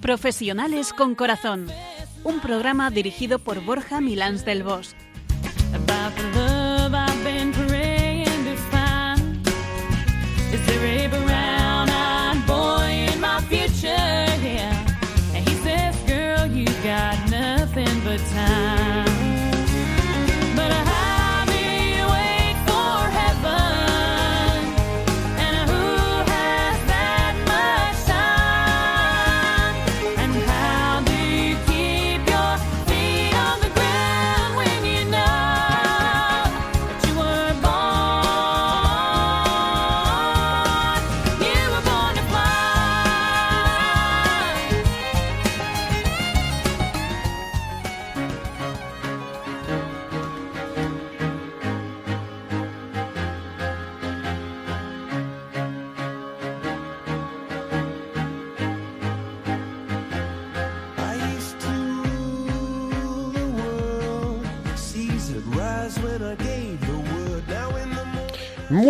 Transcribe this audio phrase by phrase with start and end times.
[0.00, 1.66] Profesionales con Corazón,
[2.24, 4.94] un programa dirigido por Borja Milans del Bosch.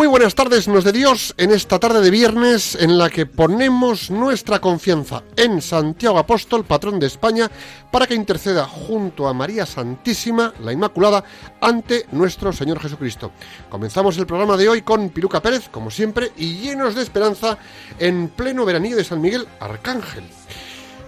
[0.00, 4.10] Muy buenas tardes, nos de Dios, en esta tarde de viernes en la que ponemos
[4.10, 7.50] nuestra confianza en Santiago Apóstol, patrón de España,
[7.92, 11.22] para que interceda junto a María Santísima, la Inmaculada,
[11.60, 13.32] ante nuestro Señor Jesucristo.
[13.68, 17.58] Comenzamos el programa de hoy con Piluca Pérez, como siempre, y llenos de esperanza
[17.98, 20.24] en pleno veranillo de San Miguel Arcángel,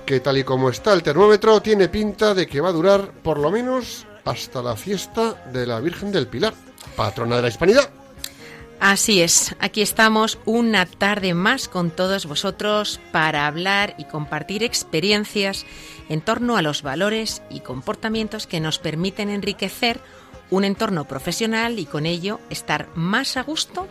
[0.05, 3.39] que tal y como está el termómetro, tiene pinta de que va a durar por
[3.39, 6.53] lo menos hasta la fiesta de la Virgen del Pilar,
[6.95, 8.02] patrona de la Hispanidad.
[8.85, 15.67] Así es, aquí estamos una tarde más con todos vosotros para hablar y compartir experiencias
[16.09, 20.01] en torno a los valores y comportamientos que nos permiten enriquecer
[20.51, 23.87] un entorno profesional y con ello estar más a gusto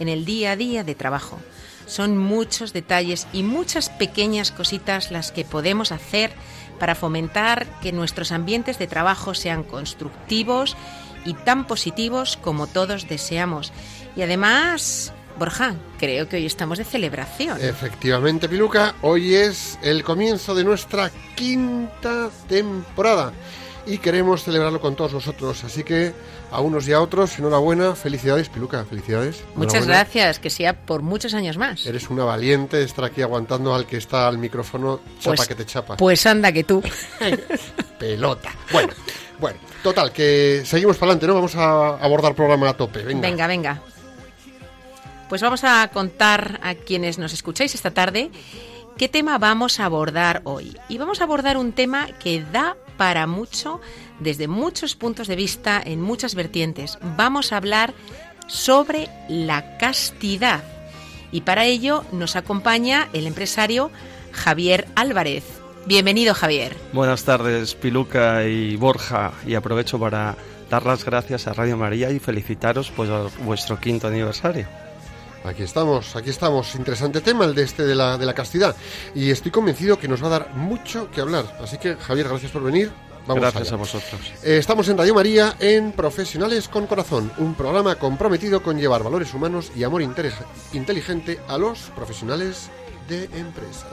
[0.00, 1.38] en el día a día de trabajo.
[1.86, 6.32] Son muchos detalles y muchas pequeñas cositas las que podemos hacer
[6.80, 10.76] para fomentar que nuestros ambientes de trabajo sean constructivos
[11.24, 13.72] y tan positivos como todos deseamos.
[14.16, 17.58] Y además, Borja, creo que hoy estamos de celebración.
[17.60, 23.32] Efectivamente, Piluca, hoy es el comienzo de nuestra quinta temporada
[23.86, 25.64] y queremos celebrarlo con todos vosotros.
[25.64, 26.12] Así que
[26.50, 29.42] a unos y a otros, enhorabuena, felicidades, Piluca, felicidades.
[29.56, 31.86] Muchas gracias, que sea por muchos años más.
[31.86, 35.54] Eres una valiente de estar aquí aguantando al que está al micrófono, chapa Pues- que
[35.54, 35.96] te chapa.
[35.96, 36.82] Pues anda que tú.
[37.98, 38.50] Pelota.
[38.70, 38.92] Bueno,
[39.40, 41.34] bueno, total, que seguimos para adelante, ¿no?
[41.34, 43.02] Vamos a abordar programa a tope.
[43.02, 43.20] Venga.
[43.22, 43.82] Venga, venga.
[45.32, 48.30] Pues vamos a contar a quienes nos escucháis esta tarde
[48.98, 50.76] qué tema vamos a abordar hoy.
[50.90, 53.80] Y vamos a abordar un tema que da para mucho
[54.20, 56.98] desde muchos puntos de vista, en muchas vertientes.
[57.16, 57.94] Vamos a hablar
[58.46, 60.62] sobre la castidad.
[61.30, 63.90] Y para ello nos acompaña el empresario
[64.32, 65.44] Javier Álvarez.
[65.86, 66.76] Bienvenido, Javier.
[66.92, 70.36] Buenas tardes, Piluca y Borja, y aprovecho para
[70.68, 74.81] dar las gracias a Radio María y felicitaros por vuestro quinto aniversario.
[75.44, 76.74] Aquí estamos, aquí estamos.
[76.74, 78.76] Interesante tema el de este de la, de la castidad.
[79.14, 81.58] Y estoy convencido que nos va a dar mucho que hablar.
[81.60, 82.92] Así que, Javier, gracias por venir.
[83.26, 83.74] Vamos gracias allá.
[83.74, 84.20] a vosotros.
[84.42, 89.32] Eh, estamos en Radio María en Profesionales con Corazón, un programa comprometido con llevar valores
[89.32, 92.68] humanos y amor inteligente a los profesionales
[93.08, 93.86] de empresa.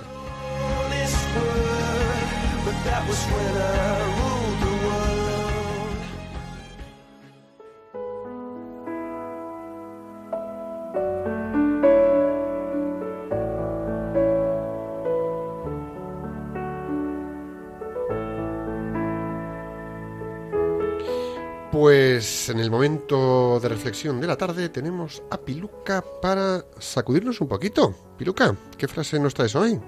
[22.49, 27.93] En el momento de reflexión de la tarde tenemos a Piluca para sacudirnos un poquito.
[28.17, 29.79] Piluca, ¿qué frase nos traes hoy?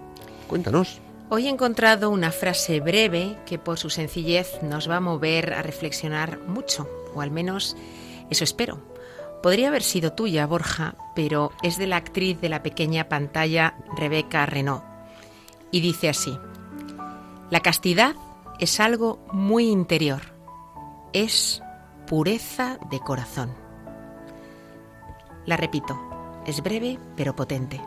[0.47, 0.99] Cuéntanos.
[1.29, 5.63] Hoy he encontrado una frase breve que por su sencillez nos va a mover a
[5.63, 7.75] reflexionar mucho, o al menos
[8.29, 8.79] eso espero.
[9.41, 14.45] Podría haber sido tuya, Borja, pero es de la actriz de la pequeña pantalla Rebeca
[14.45, 14.83] Renault.
[15.71, 16.37] Y dice así,
[17.49, 18.13] la castidad
[18.59, 20.21] es algo muy interior,
[21.11, 21.63] es
[22.11, 23.55] pureza de corazón.
[25.45, 25.97] La repito,
[26.45, 27.79] es breve pero potente.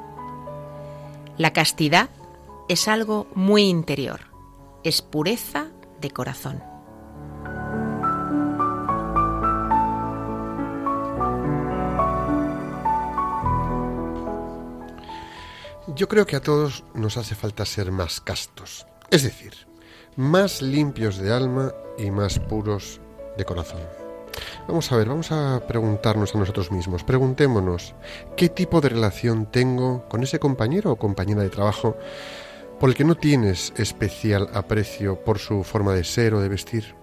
[1.36, 2.08] La castidad
[2.70, 4.20] es algo muy interior,
[4.82, 5.66] es pureza
[6.00, 6.62] de corazón.
[15.94, 18.86] Yo creo que a todos nos hace falta ser más castos.
[19.10, 19.52] Es decir,
[20.16, 23.02] más limpios de alma y más puros
[23.36, 24.03] de corazón.
[24.66, 27.94] Vamos a ver, vamos a preguntarnos a nosotros mismos, preguntémonos,
[28.34, 31.99] ¿qué tipo de relación tengo con ese compañero o compañera de trabajo
[32.81, 36.94] por el que no tienes especial aprecio por su forma de ser o de vestir?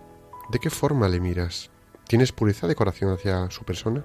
[0.49, 1.69] ¿De qué forma le miras?
[2.07, 4.03] ¿Tienes pureza de corazón hacia su persona?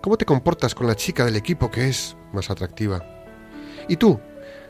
[0.00, 3.04] ¿Cómo te comportas con la chica del equipo que es más atractiva?
[3.88, 4.20] ¿Y tú?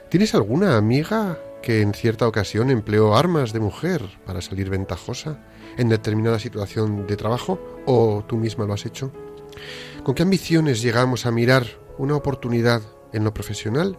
[0.08, 5.38] ¿Tienes alguna amiga que en cierta ocasión empleó armas de mujer para salir ventajosa
[5.76, 9.12] en determinada situación de trabajo o tú misma lo has hecho?
[10.02, 11.66] ¿Con qué ambiciones llegamos a mirar
[11.98, 12.82] una oportunidad
[13.12, 13.98] en lo profesional?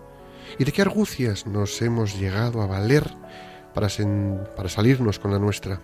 [0.57, 3.03] ¿Y de qué argucias nos hemos llegado a valer
[3.73, 3.89] para,
[4.55, 5.81] para salirnos con la nuestra?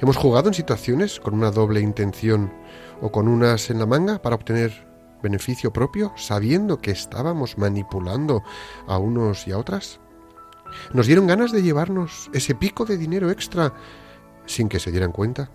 [0.00, 2.52] ¿Hemos jugado en situaciones con una doble intención
[3.00, 4.88] o con unas en la manga para obtener
[5.22, 8.42] beneficio propio, sabiendo que estábamos manipulando
[8.86, 10.00] a unos y a otras?
[10.92, 13.74] ¿Nos dieron ganas de llevarnos ese pico de dinero extra
[14.46, 15.50] sin que se dieran cuenta?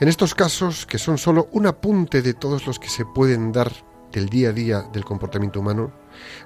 [0.00, 3.72] En estos casos, que son solo un apunte de todos los que se pueden dar
[4.12, 5.92] del día a día del comportamiento humano,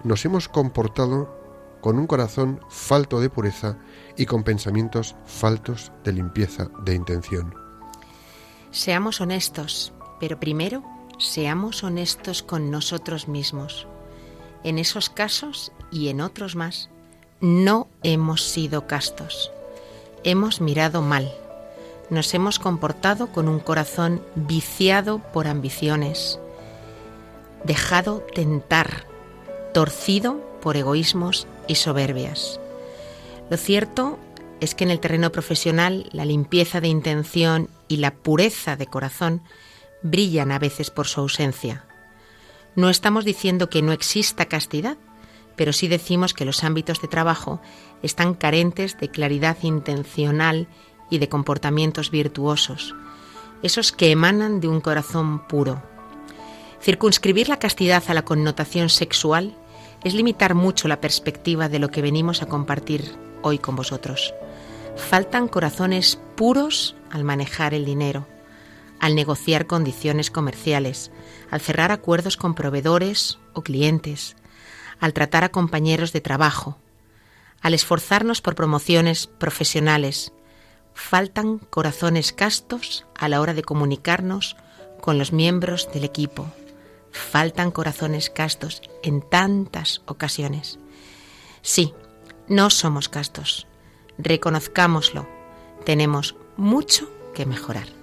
[0.04, 1.36] nos hemos comportado
[1.80, 3.78] con un corazón falto de pureza
[4.16, 7.54] y con pensamientos faltos de limpieza de intención.
[8.70, 10.82] Seamos honestos, pero primero
[11.18, 13.86] seamos honestos con nosotros mismos.
[14.64, 16.90] En esos casos y en otros más,
[17.40, 19.52] no hemos sido castos.
[20.24, 21.32] Hemos mirado mal.
[22.10, 26.40] Nos hemos comportado con un corazón viciado por ambiciones,
[27.64, 29.06] dejado tentar,
[29.72, 32.58] torcido por egoísmos y soberbias.
[33.50, 34.18] Lo cierto
[34.60, 39.42] es que en el terreno profesional la limpieza de intención y la pureza de corazón
[40.02, 41.84] brillan a veces por su ausencia.
[42.74, 44.96] No estamos diciendo que no exista castidad,
[45.58, 47.60] pero sí decimos que los ámbitos de trabajo
[48.02, 50.68] están carentes de claridad intencional
[51.10, 52.94] y de comportamientos virtuosos,
[53.62, 55.82] esos que emanan de un corazón puro.
[56.80, 59.56] Circunscribir la castidad a la connotación sexual
[60.04, 64.32] es limitar mucho la perspectiva de lo que venimos a compartir hoy con vosotros.
[64.94, 68.28] Faltan corazones puros al manejar el dinero,
[69.00, 71.10] al negociar condiciones comerciales,
[71.50, 74.36] al cerrar acuerdos con proveedores o clientes,
[75.00, 76.78] al tratar a compañeros de trabajo,
[77.60, 80.32] al esforzarnos por promociones profesionales.
[80.94, 84.56] Faltan corazones castos a la hora de comunicarnos
[85.00, 86.46] con los miembros del equipo.
[87.12, 90.78] Faltan corazones castos en tantas ocasiones.
[91.62, 91.94] Sí,
[92.48, 93.66] no somos castos.
[94.18, 95.28] Reconozcámoslo.
[95.84, 97.97] Tenemos mucho que mejorar.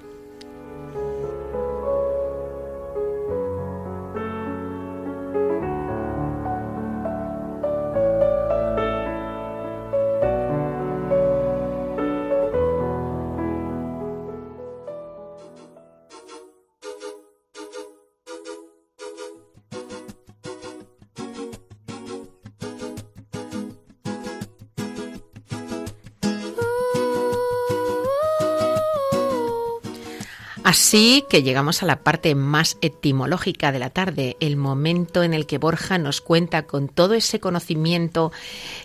[30.76, 35.46] Así que llegamos a la parte más etimológica de la tarde, el momento en el
[35.46, 38.34] que Borja nos cuenta con todo ese conocimiento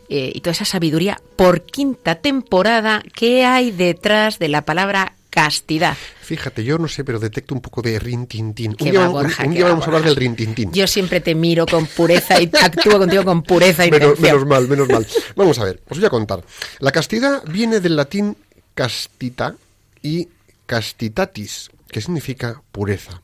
[0.08, 5.96] eh, y toda esa sabiduría por quinta temporada qué hay detrás de la palabra castidad.
[6.20, 8.76] Fíjate, yo no sé, pero detecto un poco de rintintín.
[8.78, 10.70] Un día, va, Borja, un día va, vamos a hablar del rintintín.
[10.70, 14.68] Yo siempre te miro con pureza y actúo contigo con pureza y Menos, menos mal,
[14.68, 15.04] menos mal.
[15.34, 16.44] Vamos a ver, os voy a contar.
[16.78, 18.36] La castidad viene del latín
[18.76, 19.56] castita
[20.04, 20.28] y
[20.66, 23.22] castitatis, que significa pureza.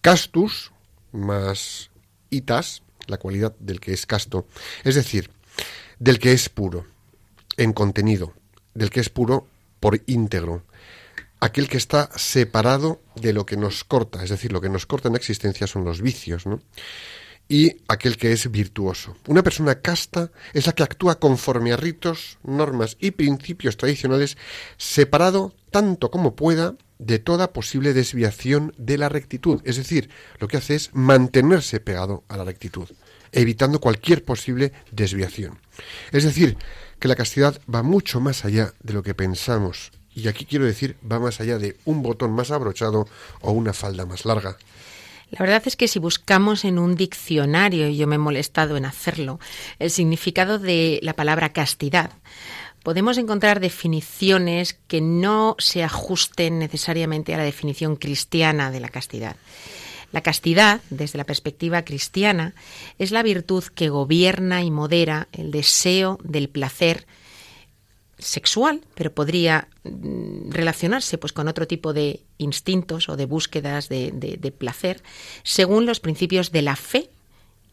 [0.00, 0.72] Castus
[1.12, 1.90] más
[2.30, 4.46] itas, la cualidad del que es casto,
[4.84, 5.30] es decir,
[5.98, 6.86] del que es puro
[7.56, 8.34] en contenido,
[8.74, 9.46] del que es puro
[9.80, 10.62] por íntegro,
[11.40, 15.08] aquel que está separado de lo que nos corta, es decir, lo que nos corta
[15.08, 16.60] en la existencia son los vicios, ¿no?
[17.48, 19.16] y aquel que es virtuoso.
[19.26, 24.36] Una persona casta es la que actúa conforme a ritos, normas y principios tradicionales,
[24.76, 29.60] separado tanto como pueda de toda posible desviación de la rectitud.
[29.64, 32.88] Es decir, lo que hace es mantenerse pegado a la rectitud,
[33.32, 35.58] evitando cualquier posible desviación.
[36.12, 36.56] Es decir,
[36.98, 39.92] que la castidad va mucho más allá de lo que pensamos.
[40.14, 43.06] Y aquí quiero decir, va más allá de un botón más abrochado
[43.40, 44.56] o una falda más larga.
[45.30, 48.86] La verdad es que si buscamos en un diccionario, y yo me he molestado en
[48.86, 49.38] hacerlo,
[49.78, 52.12] el significado de la palabra castidad,
[52.82, 59.36] podemos encontrar definiciones que no se ajusten necesariamente a la definición cristiana de la castidad.
[60.10, 62.54] La castidad, desde la perspectiva cristiana,
[62.98, 67.06] es la virtud que gobierna y modera el deseo del placer
[68.18, 74.10] sexual, pero podría mm, relacionarse pues, con otro tipo de instintos o de búsquedas de,
[74.12, 75.02] de- de placer,
[75.44, 77.10] según los principios de la fe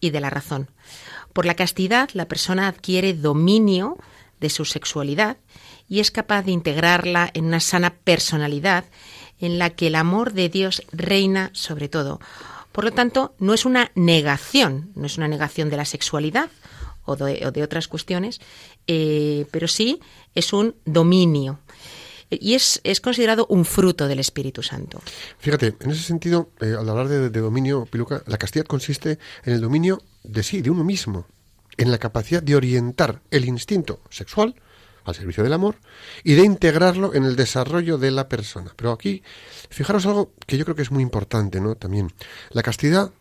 [0.01, 0.69] y de la razón.
[1.33, 3.97] Por la castidad, la persona adquiere dominio
[4.45, 5.37] de su sexualidad
[5.89, 8.85] y es capaz de integrarla en una sana personalidad
[9.39, 12.19] en la que el amor de Dios reina sobre todo.
[12.71, 16.51] Por lo tanto, no es una negación, no es una negación de la sexualidad
[17.05, 18.39] o de, o de otras cuestiones,
[18.85, 19.99] eh, pero sí
[20.35, 21.59] es un dominio.
[22.29, 25.01] Y es, es considerado un fruto del Espíritu Santo.
[25.39, 29.53] Fíjate, en ese sentido, eh, al hablar de, de dominio, Piluca, la castidad consiste en
[29.53, 31.25] el dominio de sí, de uno mismo,
[31.77, 34.55] en la capacidad de orientar el instinto sexual
[35.05, 35.75] al servicio del amor
[36.23, 38.73] y de integrarlo en el desarrollo de la persona.
[38.75, 39.23] Pero aquí,
[39.69, 41.75] fijaros algo que yo creo que es muy importante, ¿no?
[41.75, 42.11] También,
[42.49, 43.11] la castidad,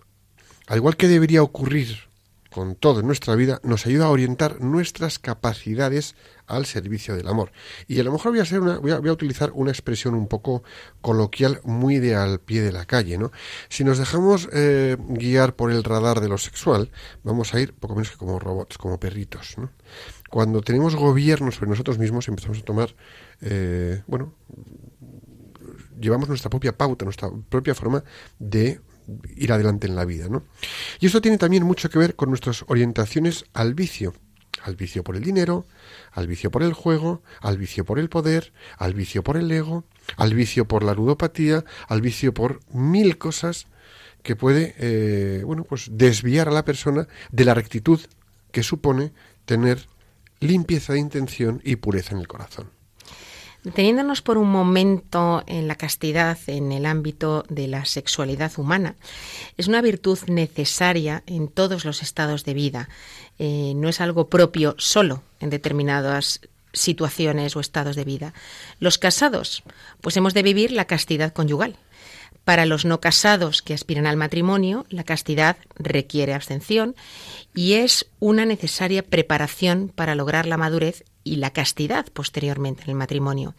[0.67, 2.09] al igual que debería ocurrir
[2.51, 6.15] con todo en nuestra vida, nos ayuda a orientar nuestras capacidades
[6.47, 7.53] al servicio del amor.
[7.89, 10.29] Y a lo mejor voy a, una, voy a, voy a utilizar una expresión un
[10.29, 10.63] poco
[11.01, 13.33] coloquial, muy de al pie de la calle, ¿no?
[13.69, 16.91] Si nos dejamos eh, guiar por el radar de lo sexual,
[17.23, 19.57] vamos a ir poco menos que como robots, como perritos.
[20.31, 22.95] Cuando tenemos gobierno sobre nosotros mismos, empezamos a tomar,
[23.41, 24.35] eh, bueno,
[26.01, 28.03] llevamos nuestra propia pauta, nuestra propia forma
[28.39, 28.81] de
[29.37, 30.45] ir adelante en la vida, ¿no?
[31.01, 34.15] Y esto tiene también mucho que ver con nuestras orientaciones al vicio,
[34.63, 35.67] al vicio por el dinero,
[36.15, 39.85] al vicio por el juego, al vicio por el poder, al vicio por el ego,
[40.17, 43.67] al vicio por la ludopatía, al vicio por mil cosas
[44.23, 48.01] que puede, eh, bueno, pues desviar a la persona de la rectitud
[48.53, 49.13] que supone
[49.45, 49.87] tener
[50.41, 52.71] limpieza de intención y pureza en el corazón.
[53.65, 58.95] Deteniéndonos por un momento en la castidad en el ámbito de la sexualidad humana,
[59.57, 62.91] es una virtud necesaria en todos los estados de vida.
[63.39, 66.43] Eh, no es algo propio solo en determinadas
[66.75, 68.35] situaciones o estados de vida.
[68.81, 69.63] Los casados,
[70.03, 71.77] pues hemos de vivir la castidad conyugal.
[72.45, 76.95] Para los no casados que aspiran al matrimonio, la castidad requiere abstención
[77.55, 82.97] y es una necesaria preparación para lograr la madurez y la castidad posteriormente en el
[82.97, 83.55] matrimonio.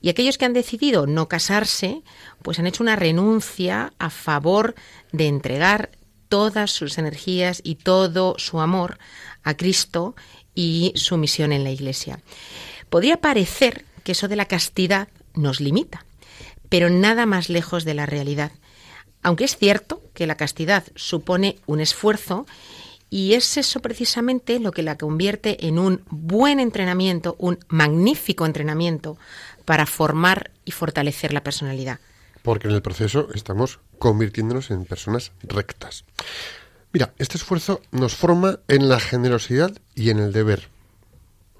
[0.00, 2.02] Y aquellos que han decidido no casarse,
[2.42, 4.76] pues han hecho una renuncia a favor
[5.10, 5.90] de entregar
[6.28, 8.98] todas sus energías y todo su amor
[9.42, 10.14] a Cristo
[10.54, 12.20] y su misión en la Iglesia.
[12.90, 16.04] Podría parecer que eso de la castidad nos limita,
[16.68, 18.52] pero nada más lejos de la realidad.
[19.22, 22.46] Aunque es cierto que la castidad supone un esfuerzo
[23.10, 29.16] y es eso precisamente lo que la convierte en un buen entrenamiento, un magnífico entrenamiento
[29.64, 32.00] para formar y fortalecer la personalidad.
[32.42, 36.04] Porque en el proceso estamos convirtiéndonos en personas rectas.
[36.92, 40.68] Mira, este esfuerzo nos forma en la generosidad y en el deber.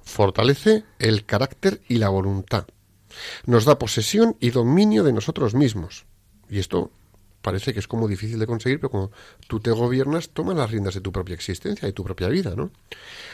[0.03, 2.67] Fortalece el carácter y la voluntad.
[3.47, 6.07] Nos da posesión y dominio de nosotros mismos.
[6.49, 6.91] Y esto
[7.43, 9.11] parece que es como difícil de conseguir, pero como
[9.47, 12.71] tú te gobiernas, toma las riendas de tu propia existencia, de tu propia vida, ¿no?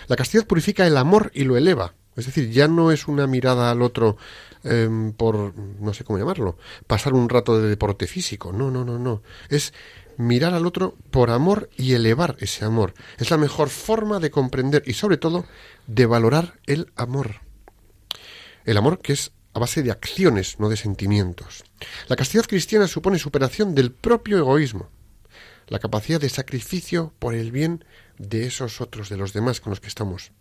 [0.06, 1.94] La castidad purifica el amor y lo eleva.
[2.16, 4.16] Es decir, ya no es una mirada al otro
[4.62, 8.52] eh, por, no sé cómo llamarlo, pasar un rato de deporte físico.
[8.52, 9.22] No, no, no, no.
[9.48, 9.74] Es
[10.16, 12.94] mirar al otro por amor y elevar ese amor.
[13.18, 15.44] Es la mejor forma de comprender y sobre todo
[15.86, 17.40] de valorar el amor.
[18.64, 21.64] El amor que es a base de acciones, no de sentimientos.
[22.08, 24.90] La castidad cristiana supone superación del propio egoísmo,
[25.68, 27.84] la capacidad de sacrificio por el bien
[28.18, 30.32] de esos otros, de los demás con los que estamos.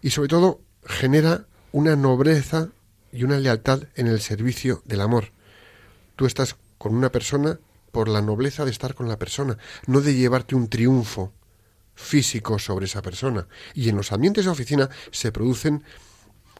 [0.00, 2.68] Y sobre todo genera una nobleza
[3.12, 5.32] y una lealtad en el servicio del amor.
[6.16, 7.58] Tú estás con una persona
[7.90, 11.32] por la nobleza de estar con la persona, no de llevarte un triunfo
[11.94, 13.48] físico sobre esa persona.
[13.74, 15.82] Y en los ambientes de oficina se producen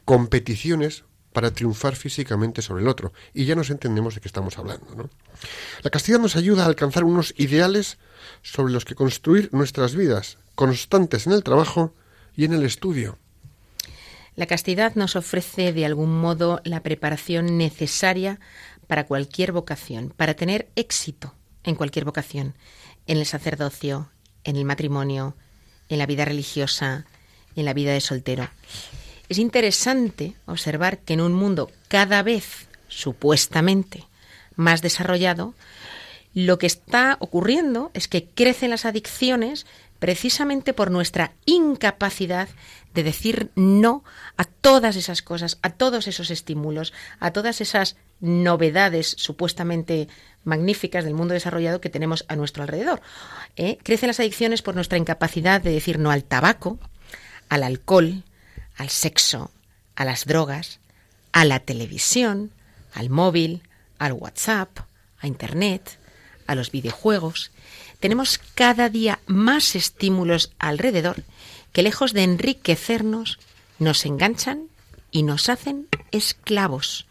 [0.03, 3.13] competiciones para triunfar físicamente sobre el otro.
[3.33, 4.95] Y ya nos entendemos de qué estamos hablando.
[4.95, 5.09] ¿no?
[5.81, 7.97] La castidad nos ayuda a alcanzar unos ideales
[8.41, 11.93] sobre los que construir nuestras vidas, constantes en el trabajo
[12.35, 13.17] y en el estudio.
[14.35, 18.39] La castidad nos ofrece de algún modo la preparación necesaria
[18.87, 21.33] para cualquier vocación, para tener éxito
[21.63, 22.55] en cualquier vocación,
[23.07, 24.09] en el sacerdocio,
[24.43, 25.35] en el matrimonio,
[25.89, 27.05] en la vida religiosa,
[27.55, 28.47] en la vida de soltero.
[29.31, 34.03] Es interesante observar que en un mundo cada vez supuestamente
[34.57, 35.53] más desarrollado,
[36.33, 39.65] lo que está ocurriendo es que crecen las adicciones
[39.99, 42.49] precisamente por nuestra incapacidad
[42.93, 44.03] de decir no
[44.35, 50.09] a todas esas cosas, a todos esos estímulos, a todas esas novedades supuestamente
[50.43, 52.99] magníficas del mundo desarrollado que tenemos a nuestro alrededor.
[53.55, 53.77] ¿eh?
[53.81, 56.79] Crecen las adicciones por nuestra incapacidad de decir no al tabaco,
[57.47, 58.25] al alcohol,
[58.81, 59.51] al sexo,
[59.95, 60.79] a las drogas,
[61.33, 62.51] a la televisión,
[62.93, 63.61] al móvil,
[63.99, 64.69] al WhatsApp,
[65.19, 65.99] a Internet,
[66.47, 67.51] a los videojuegos.
[67.99, 71.23] Tenemos cada día más estímulos alrededor
[71.73, 73.37] que lejos de enriquecernos,
[73.77, 74.63] nos enganchan
[75.11, 77.05] y nos hacen esclavos.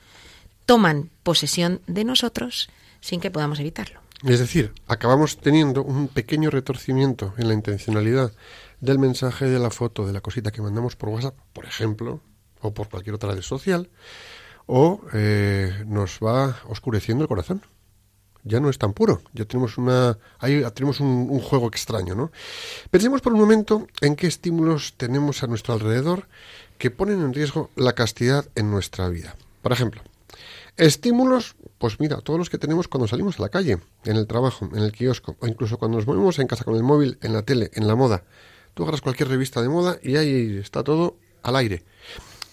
[0.66, 2.68] Toman posesión de nosotros
[3.00, 4.00] sin que podamos evitarlo.
[4.22, 8.32] Es decir, acabamos teniendo un pequeño retorcimiento en la intencionalidad
[8.80, 12.20] del mensaje, de la foto, de la cosita que mandamos por WhatsApp, por ejemplo,
[12.60, 13.88] o por cualquier otra red social,
[14.66, 17.62] o eh, nos va oscureciendo el corazón.
[18.42, 22.30] Ya no es tan puro, ya tenemos una, ahí tenemos un, un juego extraño, ¿no?
[22.90, 26.26] Pensemos por un momento en qué estímulos tenemos a nuestro alrededor
[26.78, 29.36] que ponen en riesgo la castidad en nuestra vida.
[29.60, 30.02] Por ejemplo,
[30.76, 34.68] estímulos, pues mira, todos los que tenemos cuando salimos a la calle, en el trabajo,
[34.72, 37.42] en el kiosco, o incluso cuando nos movemos en casa con el móvil, en la
[37.42, 38.24] tele, en la moda.
[38.74, 41.84] Tú agarras cualquier revista de moda y ahí está todo al aire.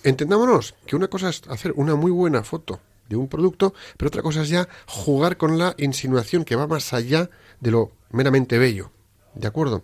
[0.03, 4.21] Entendámonos que una cosa es hacer una muy buena foto de un producto, pero otra
[4.21, 8.91] cosa es ya jugar con la insinuación que va más allá de lo meramente bello.
[9.33, 9.83] ¿De acuerdo?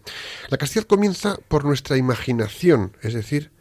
[0.49, 3.51] La castidad comienza por nuestra imaginación, es decir,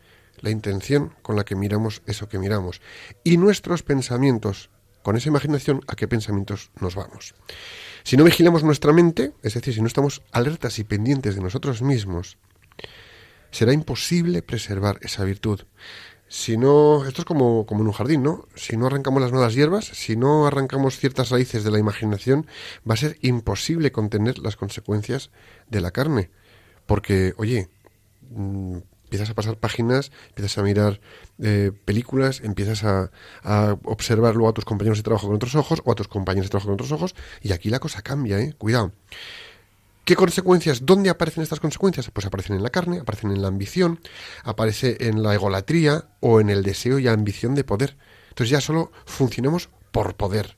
[0.43, 2.83] la intención con la que miramos eso que miramos,
[3.25, 4.71] y nuestros pensamientos,
[5.03, 7.35] con esa imaginación a qué pensamientos nos vamos.
[8.05, 11.83] Si no vigilamos nuestra mente, es decir, si no estamos alertas y pendientes de nosotros
[11.83, 12.37] mismos,
[13.51, 15.61] será imposible preservar esa virtud.
[16.27, 18.49] Si no, esto es como, como en un jardín, ¿no?
[18.55, 22.47] Si no arrancamos las malas hierbas, si no arrancamos ciertas raíces de la imaginación,
[22.89, 25.31] va a ser imposible contener las consecuencias
[25.69, 26.31] de la carne.
[26.87, 27.69] Porque, oye,
[28.31, 28.79] mm,
[29.13, 31.01] empiezas a pasar páginas, empiezas a mirar
[31.43, 33.11] eh, películas, empiezas a,
[33.85, 36.51] observar luego a tus compañeros de trabajo con otros ojos o a tus compañeros de
[36.51, 38.55] trabajo con otros ojos, y aquí la cosa cambia, ¿eh?
[38.57, 38.93] Cuidado.
[40.07, 40.87] ¿Qué consecuencias?
[40.87, 42.11] ¿Dónde aparecen estas consecuencias?
[42.11, 44.01] Pues aparecen en la carne, aparecen en la ambición,
[44.45, 47.97] aparece en la egolatría o en el deseo y ambición de poder.
[48.31, 50.57] Entonces ya solo funcionamos por poder.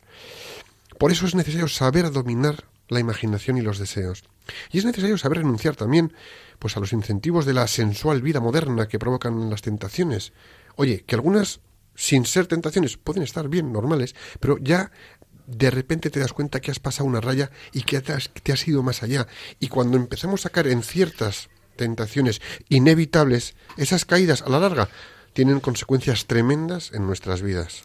[0.98, 4.22] Por eso es necesario saber dominar la imaginación y los deseos.
[4.70, 6.12] Y es necesario saber renunciar también
[6.58, 10.32] pues a los incentivos de la sensual vida moderna que provocan las tentaciones.
[10.76, 11.60] Oye, que algunas
[11.94, 14.90] sin ser tentaciones pueden estar bien, normales, pero ya
[15.46, 18.52] de repente te das cuenta que has pasado una raya y que te has, te
[18.52, 19.26] has ido más allá.
[19.60, 24.88] Y cuando empezamos a caer en ciertas tentaciones inevitables, esas caídas a la larga
[25.32, 27.82] tienen consecuencias tremendas en nuestras vidas.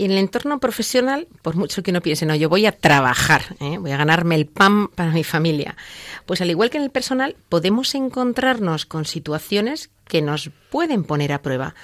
[0.00, 3.54] Y en el entorno profesional, por mucho que uno piense, no, yo voy a trabajar,
[3.60, 3.76] ¿eh?
[3.76, 5.76] voy a ganarme el pan para mi familia.
[6.24, 11.34] Pues al igual que en el personal, podemos encontrarnos con situaciones que nos pueden poner
[11.34, 11.74] a prueba.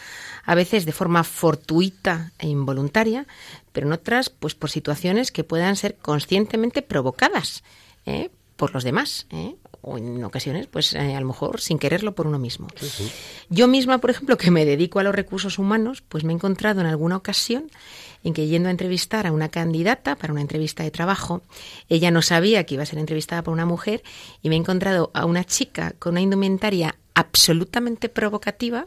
[0.46, 3.26] A veces de forma fortuita e involuntaria,
[3.74, 7.64] pero en otras, pues por situaciones que puedan ser conscientemente provocadas
[8.06, 8.30] ¿eh?
[8.56, 9.26] por los demás.
[9.30, 9.56] ¿eh?
[9.86, 12.66] o en ocasiones, pues eh, a lo mejor sin quererlo por uno mismo.
[13.48, 16.80] Yo misma, por ejemplo, que me dedico a los recursos humanos, pues me he encontrado
[16.80, 17.70] en alguna ocasión
[18.22, 21.42] en que yendo a entrevistar a una candidata para una entrevista de trabajo,
[21.88, 24.02] ella no sabía que iba a ser entrevistada por una mujer
[24.42, 28.86] y me he encontrado a una chica con una indumentaria absolutamente provocativa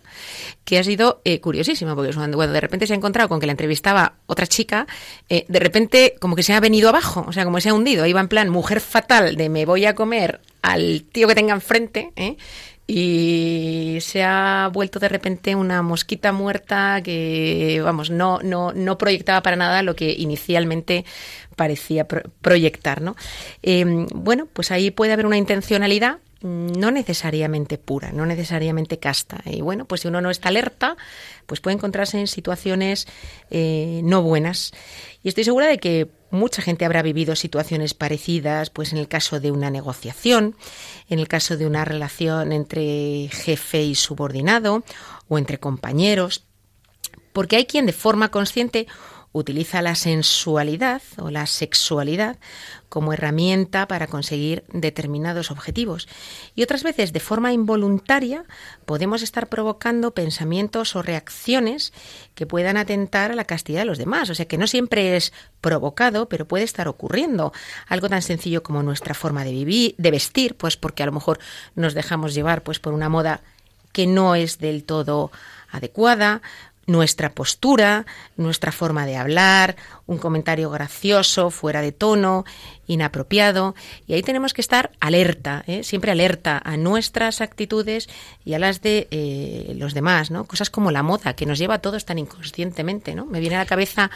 [0.63, 4.17] que ha sido eh, curiosísima porque de repente se ha encontrado con que la entrevistaba
[4.27, 4.85] otra chica
[5.29, 8.05] eh, de repente como que se ha venido abajo o sea como se ha hundido
[8.05, 12.13] iba en plan mujer fatal de me voy a comer al tío que tenga enfrente
[12.15, 12.37] ¿eh?
[12.91, 19.43] Y se ha vuelto de repente una mosquita muerta que vamos no no no proyectaba
[19.43, 21.05] para nada lo que inicialmente
[21.55, 23.15] parecía pro- proyectar no
[23.61, 29.41] Eh, bueno pues ahí puede haber una intencionalidad no necesariamente pura, no necesariamente casta.
[29.43, 30.95] Y bueno, pues si uno no está alerta,
[31.47, 33.07] pues puede encontrarse en situaciones
[33.51, 34.71] eh, no buenas.
[35.21, 39.39] Y estoy segura de que mucha gente habrá vivido situaciones parecidas, pues en el caso
[39.39, 40.55] de una negociación,
[41.09, 44.83] en el caso de una relación entre jefe y subordinado
[45.27, 46.45] o entre compañeros,
[47.33, 48.87] porque hay quien de forma consciente
[49.31, 52.37] utiliza la sensualidad o la sexualidad
[52.89, 56.07] como herramienta para conseguir determinados objetivos.
[56.55, 58.45] Y otras veces, de forma involuntaria,
[58.85, 61.93] podemos estar provocando pensamientos o reacciones
[62.33, 64.31] que puedan atentar a la castidad de los demás.
[64.31, 67.53] O sea, que no siempre es provocado, pero puede estar ocurriendo.
[67.87, 71.39] Algo tan sencillo como nuestra forma de vivir, de vestir, pues porque a lo mejor
[71.75, 73.41] nos dejamos llevar pues por una moda
[73.91, 75.31] que no es del todo
[75.71, 76.41] adecuada,
[76.89, 79.75] nuestra postura, nuestra forma de hablar,
[80.07, 82.45] un comentario gracioso, fuera de tono,
[82.87, 83.75] inapropiado.
[84.07, 85.83] Y ahí tenemos que estar alerta, ¿eh?
[85.83, 88.09] siempre alerta a nuestras actitudes
[88.43, 90.45] y a las de eh, los demás, ¿no?
[90.45, 93.27] Cosas como la moda, que nos lleva a todos tan inconscientemente, ¿no?
[93.27, 94.09] Me viene a la cabeza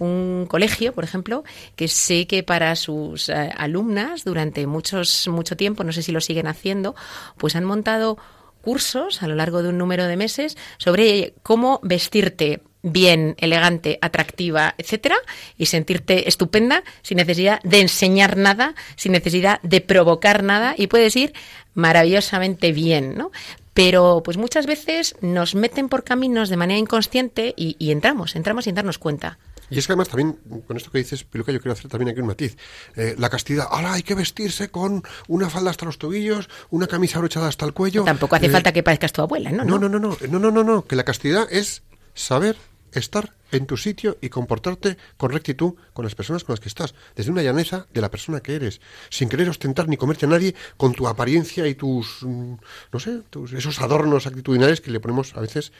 [0.00, 1.44] un colegio, por ejemplo,
[1.76, 6.20] que sé que para sus eh, alumnas durante muchos, mucho tiempo, no sé si lo
[6.20, 6.96] siguen haciendo,
[7.38, 8.18] pues han montado
[8.66, 14.74] cursos a lo largo de un número de meses sobre cómo vestirte bien, elegante, atractiva,
[14.76, 15.14] etcétera,
[15.56, 21.14] y sentirte estupenda sin necesidad de enseñar nada, sin necesidad de provocar nada, y puedes
[21.14, 21.32] ir
[21.74, 23.30] maravillosamente bien, ¿no?
[23.72, 28.64] Pero pues muchas veces nos meten por caminos de manera inconsciente y, y entramos, entramos
[28.64, 29.38] sin darnos cuenta.
[29.70, 32.20] Y es que además también, con esto que dices, Piluca, yo quiero hacer también aquí
[32.20, 32.56] un matiz.
[32.94, 37.18] Eh, la castidad, ahora hay que vestirse con una falda hasta los tobillos, una camisa
[37.18, 38.04] abrochada hasta el cuello.
[38.04, 39.64] Tampoco hace Eh, falta que parezcas tu abuela, ¿no?
[39.64, 41.82] No, no, no, no, no, no, no, no, que la castidad es
[42.14, 42.56] saber
[42.92, 46.94] estar en tu sitio y comportarte con rectitud con las personas con las que estás,
[47.14, 50.54] desde una llaneza de la persona que eres, sin querer ostentar ni comerte a nadie
[50.76, 52.54] con tu apariencia y tus, mm,
[52.92, 55.72] no sé, tus, esos adornos actitudinales que le ponemos a veces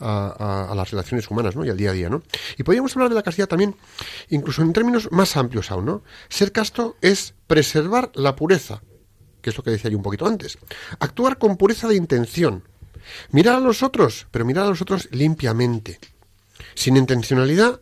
[0.00, 1.64] a, las relaciones humanas ¿no?
[1.64, 2.08] y al día a día.
[2.08, 2.22] ¿no?
[2.56, 3.76] Y podríamos hablar de la castidad también,
[4.28, 5.86] incluso en términos más amplios aún.
[5.86, 6.02] ¿no?
[6.28, 8.82] Ser casto es preservar la pureza,
[9.42, 10.58] que es lo que decía yo un poquito antes.
[10.98, 12.64] Actuar con pureza de intención.
[13.30, 15.98] Mirar a los otros, pero mirar a los otros limpiamente.
[16.74, 17.80] Sin intencionalidad.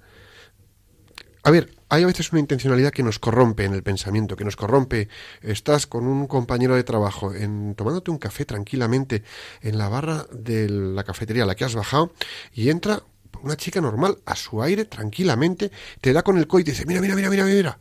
[1.42, 4.56] A ver, hay a veces una intencionalidad que nos corrompe en el pensamiento, que nos
[4.56, 5.08] corrompe.
[5.42, 9.22] Estás con un compañero de trabajo en, tomándote un café tranquilamente
[9.62, 12.12] en la barra de la cafetería a la que has bajado
[12.52, 13.02] y entra
[13.42, 15.70] una chica normal a su aire tranquilamente,
[16.00, 17.78] te da con el coito y dice, mira, mira, mira, mira, mira.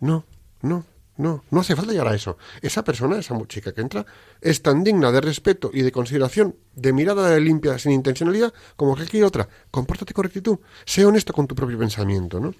[0.00, 0.24] No,
[0.60, 0.84] no,
[1.16, 2.36] no, no hace falta llegar a eso.
[2.60, 4.04] Esa persona, esa chica que entra,
[4.40, 9.24] es tan digna de respeto y de consideración, de mirada limpia, sin intencionalidad, como cualquier
[9.24, 9.48] otra.
[9.70, 12.54] Compórtate con rectitud, sé honesto con tu propio pensamiento, ¿no?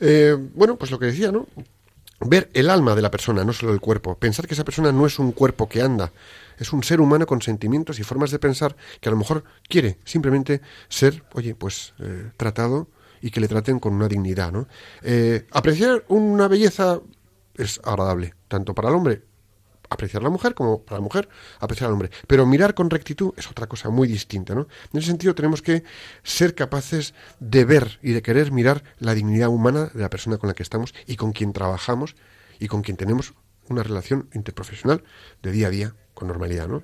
[0.00, 1.46] Eh, bueno, pues lo que decía, ¿no?
[2.20, 4.16] Ver el alma de la persona, no solo el cuerpo.
[4.16, 6.12] Pensar que esa persona no es un cuerpo que anda,
[6.58, 9.98] es un ser humano con sentimientos y formas de pensar que a lo mejor quiere
[10.04, 12.88] simplemente ser, oye, pues eh, tratado
[13.20, 14.66] y que le traten con una dignidad, ¿no?
[15.02, 17.00] Eh, apreciar una belleza
[17.56, 19.22] es agradable, tanto para el hombre
[19.88, 21.28] apreciar a la mujer como para la mujer
[21.60, 22.10] apreciar al hombre.
[22.26, 24.66] Pero mirar con rectitud es otra cosa muy distinta, ¿no?
[24.92, 25.84] En ese sentido tenemos que
[26.22, 30.48] ser capaces de ver y de querer mirar la dignidad humana de la persona con
[30.48, 32.16] la que estamos y con quien trabajamos
[32.58, 33.34] y con quien tenemos
[33.68, 35.02] una relación interprofesional
[35.42, 36.82] de día a día con normalidad, ¿no?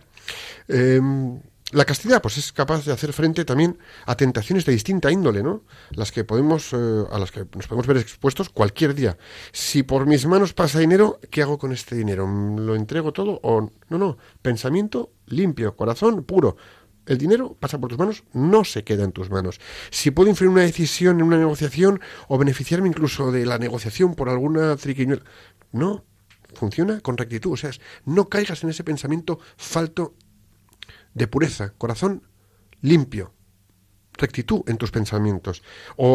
[0.68, 1.40] Em,
[1.72, 5.64] la castidad, pues es capaz de hacer frente también a tentaciones de distinta índole, ¿no?
[5.90, 9.16] Las que podemos, eh, a las que nos podemos ver expuestos cualquier día.
[9.52, 12.26] Si por mis manos pasa dinero, ¿qué hago con este dinero?
[12.26, 13.98] ¿Lo entrego todo o no?
[13.98, 16.56] No, pensamiento limpio, corazón puro.
[17.06, 19.58] El dinero pasa por tus manos, no se queda en tus manos.
[19.90, 24.28] Si puedo influir una decisión, en una negociación, o beneficiarme incluso de la negociación por
[24.28, 25.22] alguna triquiñuela,
[25.72, 26.04] no,
[26.54, 27.52] funciona con rectitud.
[27.52, 27.70] O sea,
[28.04, 30.14] no caigas en ese pensamiento falto
[31.14, 32.22] de pureza, corazón
[32.80, 33.32] limpio,
[34.14, 35.62] rectitud en tus pensamientos.
[35.96, 36.08] O,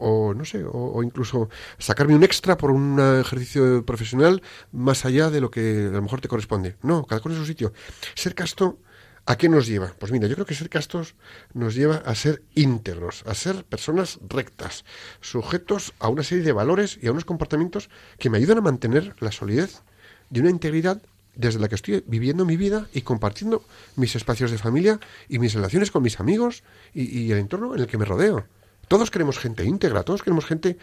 [0.00, 5.40] o- no sé, o, incluso sacarme un extra por un ejercicio profesional más allá de
[5.40, 6.76] lo que a lo mejor te corresponde.
[6.82, 7.72] No, cada cosa en su sitio.
[8.14, 8.78] Ser casto,
[9.26, 9.94] ¿a qué nos lleva?
[9.98, 11.14] Pues mira, yo creo que ser castos
[11.52, 14.84] nos lleva a ser íntegros, a ser personas rectas,
[15.20, 19.14] sujetos a una serie de valores y a unos comportamientos que me ayudan a mantener
[19.20, 19.82] la solidez
[20.30, 21.02] de una integridad
[21.34, 23.64] desde la que estoy viviendo mi vida y compartiendo
[23.96, 27.86] mis espacios de familia y mis relaciones con mis amigos y, el entorno en el
[27.86, 28.46] que me rodeo.
[28.88, 30.76] Todos queremos gente íntegra, todos queremos gente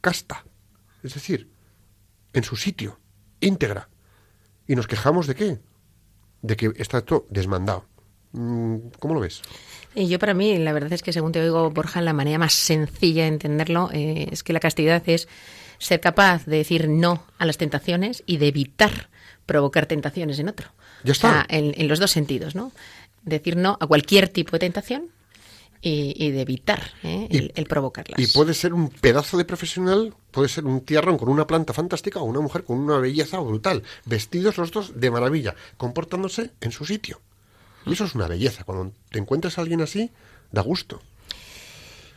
[0.00, 0.44] casta,
[1.02, 1.50] es decir,
[2.32, 3.00] en su sitio,
[3.40, 3.88] íntegra.
[4.66, 5.58] ¿Y nos quejamos de qué?
[6.42, 7.86] De que está todo desmandado.
[8.32, 9.42] Mm, ¿Cómo lo ves?
[9.94, 12.52] Y yo para mí, la verdad es que según te oigo, Borja, la manera más
[12.52, 15.28] sencilla de entenderlo eh, es que la castidad es
[15.78, 19.10] ser capaz de decir no a las tentaciones y de evitar
[19.46, 20.68] provocar tentaciones en otro.
[21.02, 21.28] Ya está.
[21.28, 22.72] O sea, en, en los dos sentidos, ¿no?
[23.22, 25.08] Decir no a cualquier tipo de tentación
[25.80, 27.28] y, y de evitar ¿eh?
[27.30, 28.18] el, el provocarlas.
[28.18, 32.20] Y puede ser un pedazo de profesional, puede ser un tiarrón con una planta fantástica
[32.20, 36.84] o una mujer con una belleza brutal, vestidos los dos de maravilla, comportándose en su
[36.84, 37.20] sitio.
[37.86, 38.64] Y eso es una belleza.
[38.64, 40.10] Cuando te encuentras a alguien así,
[40.52, 41.02] da gusto.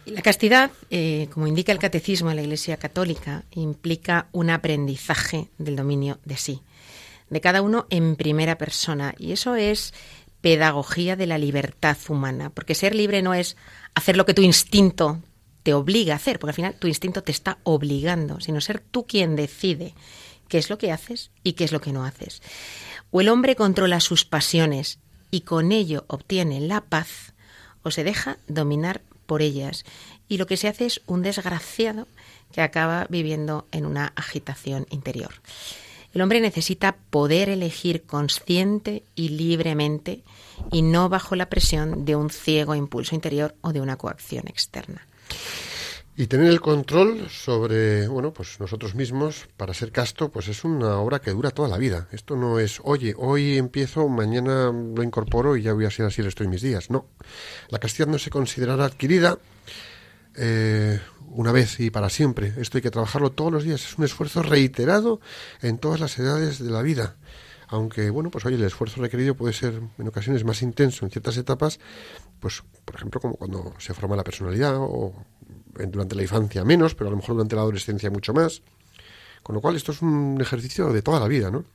[0.06, 5.76] La castidad, eh, como indica el catecismo de la Iglesia Católica, implica un aprendizaje del
[5.76, 6.62] dominio de sí,
[7.30, 9.14] de cada uno en primera persona.
[9.18, 9.94] Y eso es
[10.42, 13.58] pedagogía de la libertad humana, porque ser libre no es
[13.96, 15.22] hacer lo que tu instinto
[15.64, 19.06] te obliga a hacer, porque al final tu instinto te está obligando, sino ser tú
[19.06, 19.94] quien decide
[20.48, 22.42] qué es lo que haces y qué es lo que no haces.
[23.12, 25.00] O el hombre controla sus pasiones
[25.32, 27.34] y con ello obtiene la paz,
[27.84, 29.84] o se deja dominar por ellas.
[30.30, 32.08] Y lo que se hace es un desgraciado
[32.52, 35.34] que acaba viviendo en una agitación interior.
[36.18, 40.24] El hombre necesita poder elegir consciente y libremente
[40.72, 45.06] y no bajo la presión de un ciego impulso interior o de una coacción externa.
[46.16, 50.98] Y tener el control sobre, bueno, pues nosotros mismos, para ser casto, pues es una
[50.98, 52.08] obra que dura toda la vida.
[52.12, 56.22] Esto no es, oye, hoy empiezo, mañana lo incorporo y ya voy a ser así
[56.22, 56.90] el resto de mis días.
[56.90, 57.06] No.
[57.70, 59.38] La castidad no se considerará adquirida
[60.38, 62.54] eh, una vez y para siempre.
[62.58, 63.84] Esto hay que trabajarlo todos los días.
[63.84, 65.20] Es un esfuerzo reiterado
[65.62, 67.16] en todas las edades de la vida.
[67.70, 71.36] Aunque, bueno, pues oye, el esfuerzo requerido puede ser en ocasiones más intenso en ciertas
[71.36, 71.80] etapas,
[72.40, 75.14] pues, por ejemplo, como cuando se forma la personalidad o
[75.74, 78.62] durante la infancia menos, pero a lo mejor durante la adolescencia mucho más.
[79.44, 81.66] Con lo cual, esto es un ejercicio de toda la vida, ¿no?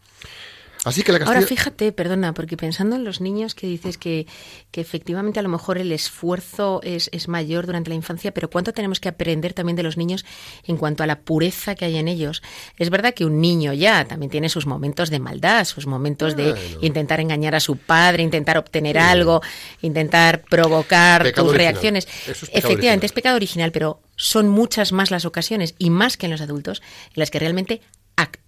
[0.85, 1.37] Así que la castidad...
[1.37, 4.27] Ahora fíjate, perdona, porque pensando en los niños que dices que,
[4.73, 8.73] que efectivamente a lo mejor el esfuerzo es, es mayor durante la infancia, pero cuánto
[8.73, 10.25] tenemos que aprender también de los niños
[10.65, 12.43] en cuanto a la pureza que hay en ellos.
[12.79, 16.55] Es verdad que un niño ya también tiene sus momentos de maldad, sus momentos de
[16.81, 19.41] intentar engañar a su padre, intentar obtener algo,
[19.83, 21.73] intentar provocar Pecado tus original.
[21.73, 22.09] reacciones.
[22.27, 23.05] Es Efectivamente, original.
[23.05, 26.83] es pecado original, pero son muchas más las ocasiones y más que en los adultos
[27.09, 27.81] en las que realmente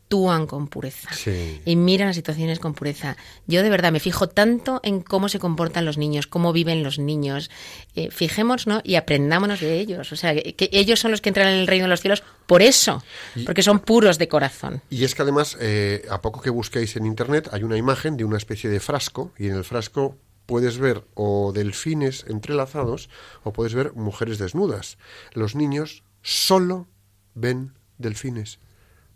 [0.04, 1.60] actúan con pureza Sí.
[1.64, 3.16] y miran las situaciones con pureza.
[3.46, 6.98] Yo de verdad me fijo tanto en cómo se comportan los niños, cómo viven los
[6.98, 7.50] niños.
[7.96, 8.80] Eh, fijémonos ¿no?
[8.84, 10.12] y aprendámonos de ellos.
[10.12, 12.22] O sea, que, que ellos son los que entran en el reino de los cielos
[12.46, 13.02] por eso,
[13.46, 14.82] porque son puros de corazón.
[14.90, 18.24] Y es que además, eh, a poco que busquéis en internet, hay una imagen de
[18.24, 23.08] una especie de frasco, y en el frasco puedes ver o delfines entrelazados
[23.42, 24.98] o puedes ver mujeres desnudas.
[25.32, 26.86] Los niños solo
[27.34, 28.58] ven delfines.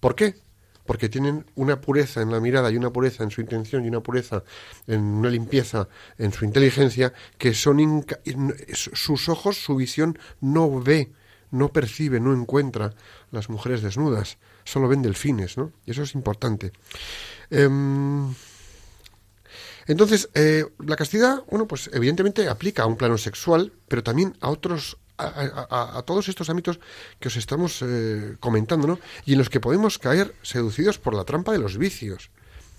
[0.01, 0.37] ¿Por qué?
[0.89, 4.01] Porque tienen una pureza en la mirada y una pureza en su intención y una
[4.01, 4.43] pureza
[4.87, 10.81] en una limpieza en su inteligencia que son inca- in- sus ojos, su visión no
[10.81, 11.13] ve,
[11.51, 12.95] no percibe, no encuentra
[13.31, 15.73] las mujeres desnudas, solo ven delfines, ¿no?
[15.85, 16.73] Y eso es importante.
[17.51, 18.35] Em,
[19.87, 24.49] entonces, eh, la castidad, bueno, pues evidentemente aplica a un plano sexual, pero también a
[24.51, 26.81] otros, a, todos estos ámbitos
[27.19, 28.99] que os estamos eh, comentando, ¿no?
[29.27, 32.31] Y en los que podemos caer seducidos por la trampa de los vicios.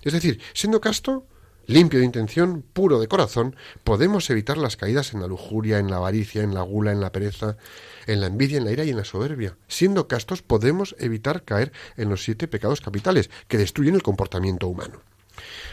[0.02, 1.26] Es decir, siendo casto,
[1.66, 5.96] limpio de intención, puro de corazón, podemos evitar las caídas en la lujuria, en la
[5.96, 7.56] avaricia, en la gula, en la pereza,
[8.06, 9.56] en la envidia, en la ira y en la soberbia.
[9.68, 15.02] Siendo castos, podemos evitar caer en los siete pecados capitales que destruyen el comportamiento humano.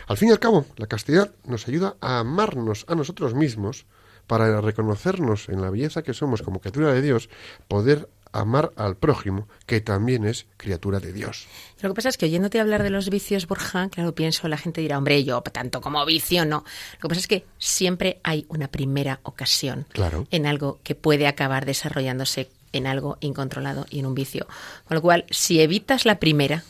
[0.08, 3.86] Al fin y al cabo, la castidad nos ayuda a amarnos a nosotros mismos
[4.28, 7.30] para reconocernos en la belleza que somos como criatura de Dios,
[7.68, 11.48] poder amar al prójimo, que también es criatura de Dios.
[11.82, 14.82] Lo que pasa es que oyéndote hablar de los vicios, Borja, claro, pienso, la gente
[14.82, 16.64] dirá, hombre, yo tanto como vicio, no.
[16.96, 20.28] Lo que pasa es que siempre hay una primera ocasión Claro.
[20.30, 24.46] en algo que puede acabar desarrollándose en algo incontrolado y en un vicio.
[24.86, 26.64] Con lo cual, si evitas la primera,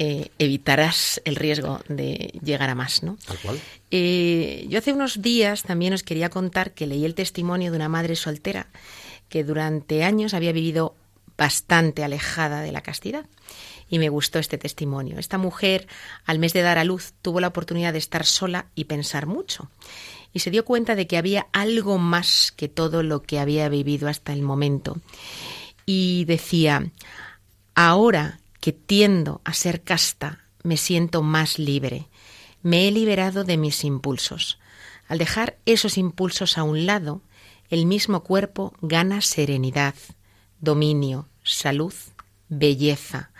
[0.00, 3.18] eh, evitarás el riesgo de llegar a más, ¿no?
[3.26, 3.60] Tal cual.
[3.90, 7.88] Eh, yo hace unos días también os quería contar que leí el testimonio de una
[7.88, 8.68] madre soltera
[9.28, 10.94] que durante años había vivido
[11.36, 13.26] bastante alejada de la castidad.
[13.90, 15.18] Y me gustó este testimonio.
[15.18, 15.88] Esta mujer,
[16.26, 19.70] al mes de dar a luz, tuvo la oportunidad de estar sola y pensar mucho.
[20.32, 24.08] Y se dio cuenta de que había algo más que todo lo que había vivido
[24.08, 24.98] hasta el momento.
[25.86, 26.90] Y decía,
[27.74, 32.08] ahora que tiendo a ser casta, me siento más libre.
[32.62, 34.58] Me he liberado de mis impulsos.
[35.06, 37.22] Al dejar esos impulsos a un lado,
[37.70, 39.94] el mismo cuerpo gana serenidad,
[40.60, 41.94] dominio, salud,
[42.48, 43.30] belleza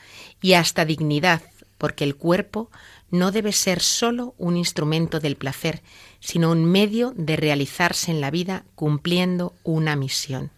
[0.41, 1.43] y hasta dignidad,
[1.79, 2.71] porque el cuerpo
[3.11, 5.83] no debe ser sólo un instrumento del placer,
[6.21, 10.51] sino un medio de realizarse en la vida cumpliendo una misión.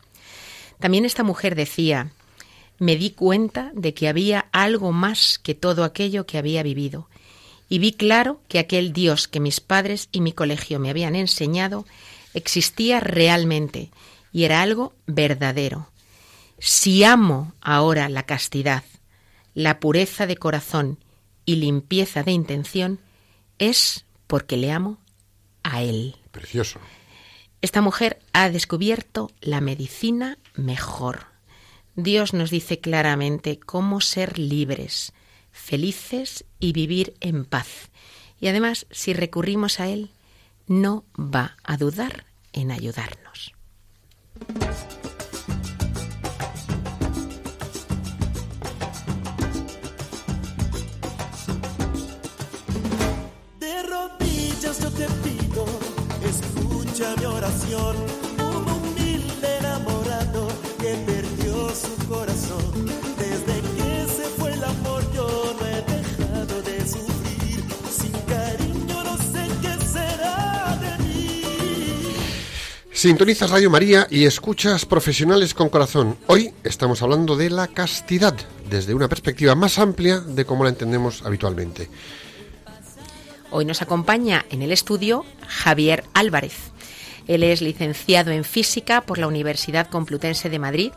[0.81, 2.13] También esta mujer decía,
[2.81, 7.09] me di cuenta de que había algo más que todo aquello que había vivido,
[7.69, 11.87] y vi claro que aquel Dios que mis padres y mi colegio me habían enseñado
[12.35, 13.91] existía realmente
[14.33, 15.89] y era algo verdadero.
[16.59, 18.83] Si amo ahora la castidad,
[19.55, 20.99] la pureza de corazón
[21.45, 22.99] y limpieza de intención,
[23.59, 24.99] es porque le amo
[25.63, 26.17] a Él.
[26.33, 26.81] Precioso.
[27.61, 31.30] Esta mujer ha descubierto la medicina mejor.
[32.03, 35.13] Dios nos dice claramente cómo ser libres,
[35.51, 37.91] felices y vivir en paz.
[38.41, 40.11] Y además, si recurrimos a Él,
[40.67, 43.53] no va a dudar en ayudarnos.
[73.01, 76.19] Sintonizas Radio María y escuchas Profesionales con Corazón.
[76.27, 78.37] Hoy estamos hablando de la castidad
[78.69, 81.89] desde una perspectiva más amplia de cómo la entendemos habitualmente.
[83.51, 86.53] Hoy nos acompaña en el estudio Javier Álvarez.
[87.27, 90.93] Él es licenciado en física por la Universidad Complutense de Madrid,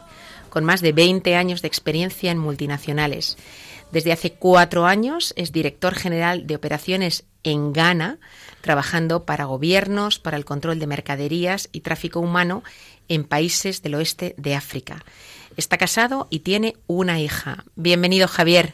[0.50, 3.38] con más de 20 años de experiencia en multinacionales.
[3.93, 8.17] Desde hace cuatro años es director general de operaciones en Ghana,
[8.62, 12.63] trabajando para gobiernos, para el control de mercaderías y tráfico humano
[13.08, 15.06] en países del oeste de África.
[15.58, 17.65] Está casado y tiene una hija.
[17.75, 18.73] Bienvenido, Javier.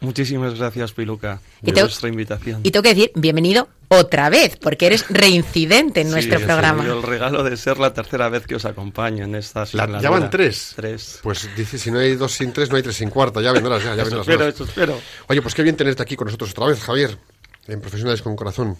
[0.00, 2.60] Muchísimas gracias, Piluca, Y por te- vuestra invitación.
[2.62, 6.84] Y tengo que decir, bienvenido otra vez, porque eres reincidente en Sí, nuestro programa.
[6.86, 9.74] el regalo de ser la tercera vez que os acompaño en estas.
[9.74, 10.72] La- ya van tres.
[10.76, 11.20] Tres.
[11.22, 13.42] Pues dice, si no hay dos sin tres, no hay tres sin cuarta.
[13.42, 14.20] Ya vendrás, ya, ya vendrás.
[14.26, 14.98] espero, eso espero.
[15.28, 17.18] Oye, pues qué bien tenerte aquí con nosotros otra vez, Javier,
[17.66, 18.78] en Profesionales con Corazón.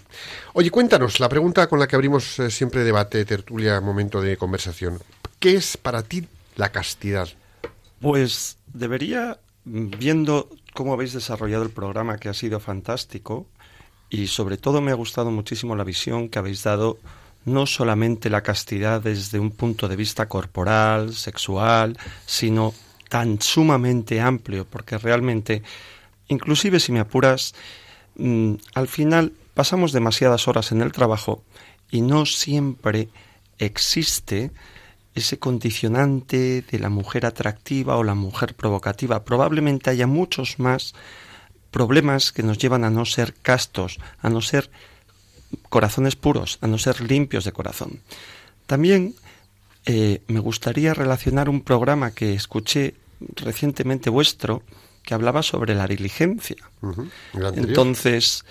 [0.54, 4.98] Oye, cuéntanos, la pregunta con la que abrimos eh, siempre debate, tertulia, momento de conversación.
[5.38, 7.28] ¿Qué es para ti la castidad?
[8.00, 10.48] Pues debería, mm, viendo
[10.80, 13.46] cómo habéis desarrollado el programa, que ha sido fantástico,
[14.08, 16.98] y sobre todo me ha gustado muchísimo la visión que habéis dado,
[17.44, 22.72] no solamente la castidad desde un punto de vista corporal, sexual, sino
[23.10, 25.62] tan sumamente amplio, porque realmente,
[26.28, 27.54] inclusive si me apuras,
[28.16, 31.42] mm, al final pasamos demasiadas horas en el trabajo
[31.90, 33.10] y no siempre
[33.58, 34.50] existe
[35.14, 39.24] ese condicionante de la mujer atractiva o la mujer provocativa.
[39.24, 40.94] Probablemente haya muchos más
[41.70, 44.70] problemas que nos llevan a no ser castos, a no ser
[45.68, 48.00] corazones puros, a no ser limpios de corazón.
[48.66, 49.14] También
[49.86, 52.94] eh, me gustaría relacionar un programa que escuché
[53.36, 54.62] recientemente vuestro
[55.02, 56.56] que hablaba sobre la diligencia.
[57.54, 58.44] Entonces,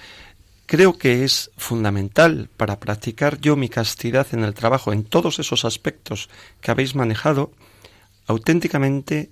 [0.69, 5.65] creo que es fundamental para practicar yo mi castidad en el trabajo, en todos esos
[5.65, 6.29] aspectos
[6.61, 7.51] que habéis manejado,
[8.27, 9.31] auténticamente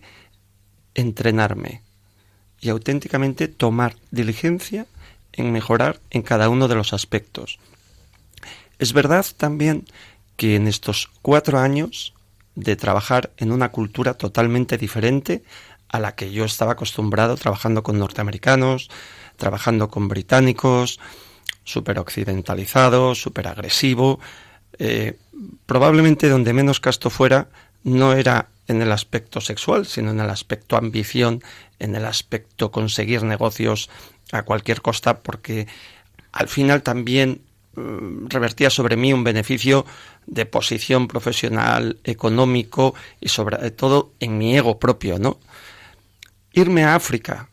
[0.96, 1.84] entrenarme
[2.60, 4.88] y auténticamente tomar diligencia
[5.32, 7.60] en mejorar en cada uno de los aspectos.
[8.80, 9.86] Es verdad también
[10.38, 12.16] que en estos cuatro años
[12.56, 15.44] de trabajar en una cultura totalmente diferente
[15.88, 18.90] a la que yo estaba acostumbrado trabajando con norteamericanos,
[19.36, 21.00] trabajando con británicos,
[21.68, 24.20] súper occidentalizado, súper agresivo.
[24.80, 25.18] eh,
[25.66, 27.50] probablemente donde menos casto fuera
[27.84, 31.42] no era en el aspecto sexual, sino en el aspecto ambición,
[31.80, 33.90] en el aspecto conseguir negocios
[34.32, 35.68] a cualquier costa, porque
[36.32, 37.42] al final también
[37.76, 39.86] mm, revertía sobre mí un beneficio
[40.26, 45.40] de posición profesional, económico y sobre todo en mi ego propio, ¿no?
[46.52, 47.50] Irme a África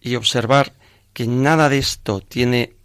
[0.00, 0.72] y observar
[1.12, 2.77] que nada de esto tiene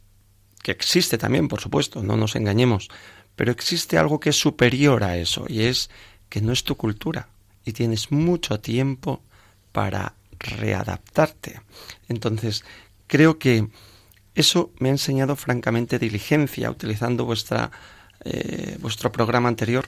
[0.63, 2.89] que existe también, por supuesto, no nos engañemos,
[3.36, 5.91] pero existe algo que es superior a eso y es
[6.30, 7.30] que no es tu cultura
[7.65, 9.21] y tienes mucho tiempo
[9.71, 11.62] para readaptarte.
[12.08, 12.63] Entonces,
[13.08, 13.67] creo que
[14.36, 17.71] eso me ha enseñado francamente diligencia, utilizando vuestra,
[18.23, 19.88] eh, vuestro programa anterior,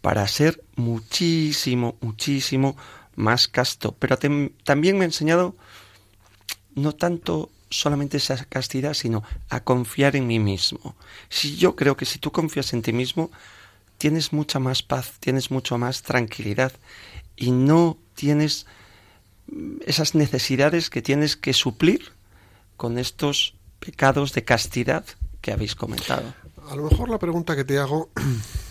[0.00, 2.76] para ser muchísimo, muchísimo
[3.16, 3.96] más casto.
[3.98, 4.18] Pero
[4.64, 5.56] también me ha enseñado
[6.74, 10.94] no tanto solamente esa castidad, sino a confiar en mí mismo.
[11.28, 13.30] Si yo creo que si tú confías en ti mismo,
[13.98, 16.72] tienes mucha más paz, tienes mucho más tranquilidad
[17.36, 18.66] y no tienes
[19.50, 22.12] mm, esas necesidades que tienes que suplir
[22.76, 25.04] con estos pecados de castidad
[25.40, 26.34] que habéis comentado.
[26.68, 28.10] A lo mejor la pregunta que te hago,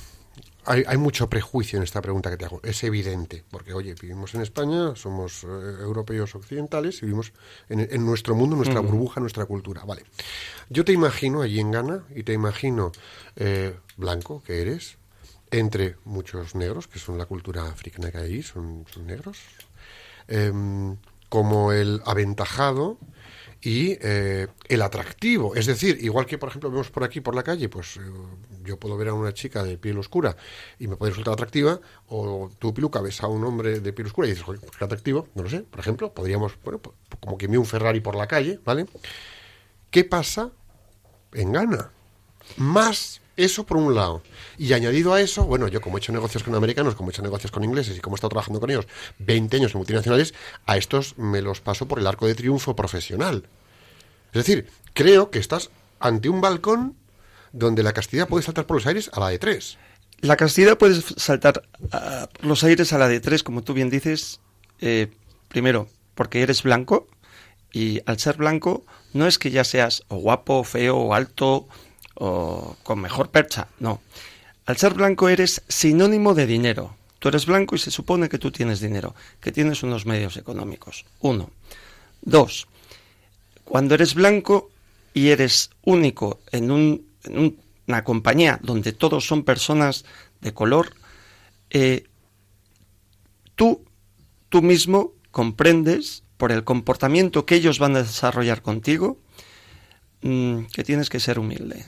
[0.67, 4.36] hay, hay mucho prejuicio en esta pregunta que te hago, es evidente, porque oye, vivimos
[4.36, 5.47] en España, somos eh,
[5.82, 7.34] europeos occidentales, y vivimos
[7.69, 10.03] en, en nuestro mundo, nuestra burbuja, nuestra cultura, vale.
[10.69, 12.91] Yo te imagino allí en Ghana y te imagino
[13.38, 14.97] eh, blanco, que eres,
[15.51, 19.39] entre muchos negros, que son la cultura africana que hay allí, son, son negros,
[20.27, 20.97] em,
[21.30, 22.97] como el aventajado
[23.62, 25.56] y eh, el atractivo.
[25.56, 28.02] Es decir, igual que, por ejemplo, vemos por aquí, por la calle, pues eh,
[28.68, 30.36] yo puedo ver a una chica de piel oscura
[30.78, 34.28] y me puede resultar atractiva, o tú, Piluca, ves a un hombre de piel oscura
[34.28, 37.38] y dices, "Joder, pues qué atractivo, no lo sé, por ejemplo, podríamos, bueno, pues, como
[37.38, 38.86] que vi un Ferrari por la calle, ¿vale?
[39.90, 40.52] ¿Qué pasa
[41.34, 41.92] en Ghana?
[42.58, 44.24] Más eso por un lado.
[44.58, 47.22] Y añadido a eso, bueno, yo como he hecho negocios con americanos, como he hecho
[47.22, 48.88] negocios con ingleses y como he estado trabajando con ellos
[49.20, 50.34] 20 años en multinacionales,
[50.65, 53.48] a estos me los paso por el arco de triunfo profesional.
[54.34, 56.96] Es decir, creo que estás ante un balcón
[57.52, 59.77] donde la castidad puede saltar por los aires a la de tres.
[60.19, 64.39] La castidad puede saltar a los aires a la de tres, como tú bien dices,
[64.81, 65.12] eh,
[65.48, 67.08] primero, porque eres blanco,
[67.71, 68.83] y al ser blanco
[69.13, 71.67] no es que ya seas o guapo, o feo, o alto,
[72.15, 74.02] o con mejor percha, no.
[74.65, 76.95] Al ser blanco eres sinónimo de dinero.
[77.19, 81.06] Tú eres blanco y se supone que tú tienes dinero, que tienes unos medios económicos.
[81.21, 81.50] Uno.
[82.21, 82.67] Dos.
[83.63, 84.69] Cuando eres blanco
[85.13, 87.58] y eres único en, un, en
[87.88, 90.06] una compañía donde todos son personas
[90.42, 90.94] de color,
[91.69, 92.06] eh,
[93.56, 93.84] tú,
[94.50, 99.19] tú mismo comprendes por el comportamiento que ellos van a desarrollar contigo
[100.21, 101.86] mm, que tienes que ser humilde.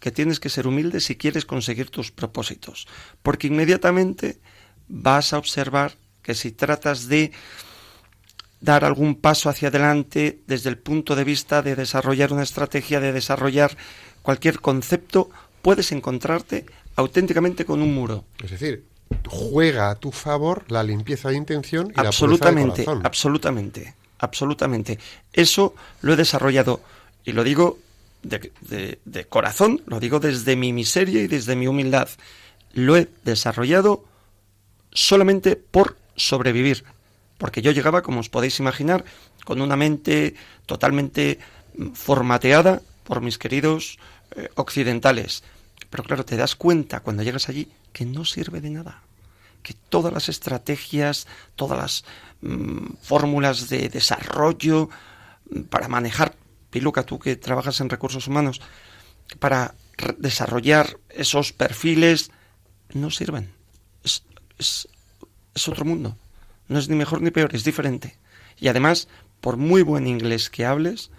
[0.00, 2.86] Que tienes que ser humilde si quieres conseguir tus propósitos.
[3.22, 4.38] Porque inmediatamente
[4.88, 7.32] vas a observar que si tratas de
[8.66, 13.12] dar algún paso hacia adelante desde el punto de vista de desarrollar una estrategia, de
[13.12, 13.76] desarrollar
[14.22, 15.30] cualquier concepto,
[15.62, 18.24] puedes encontrarte auténticamente con un muro.
[18.42, 18.84] Es decir,
[19.28, 23.06] juega a tu favor la limpieza de intención y absolutamente, la pureza de corazón.
[23.06, 24.98] absolutamente, absolutamente.
[25.32, 26.80] Eso lo he desarrollado
[27.24, 27.78] y lo digo
[28.24, 32.08] de, de, de corazón, lo digo desde mi miseria y desde mi humildad.
[32.72, 34.04] Lo he desarrollado
[34.90, 36.84] solamente por sobrevivir,
[37.38, 39.04] porque yo llegaba, como os podéis imaginar,
[39.44, 40.34] con una mente
[40.66, 41.38] totalmente
[41.94, 43.98] formateada por mis queridos
[44.34, 45.44] eh, occidentales.
[45.90, 49.02] Pero claro, te das cuenta cuando llegas allí que no sirve de nada,
[49.62, 52.04] que todas las estrategias, todas las
[52.40, 54.88] mm, fórmulas de desarrollo
[55.50, 56.34] mm, para manejar,
[56.70, 58.60] Piluca, tú que trabajas en recursos humanos,
[59.38, 59.74] para
[60.18, 62.30] desarrollar esos perfiles,
[62.92, 63.52] no sirven.
[64.58, 66.16] Es otro mundo.
[66.68, 68.16] No es ni mejor ni peor, es diferente.
[68.58, 69.08] Y además,
[69.40, 71.10] por muy buen inglés que hables,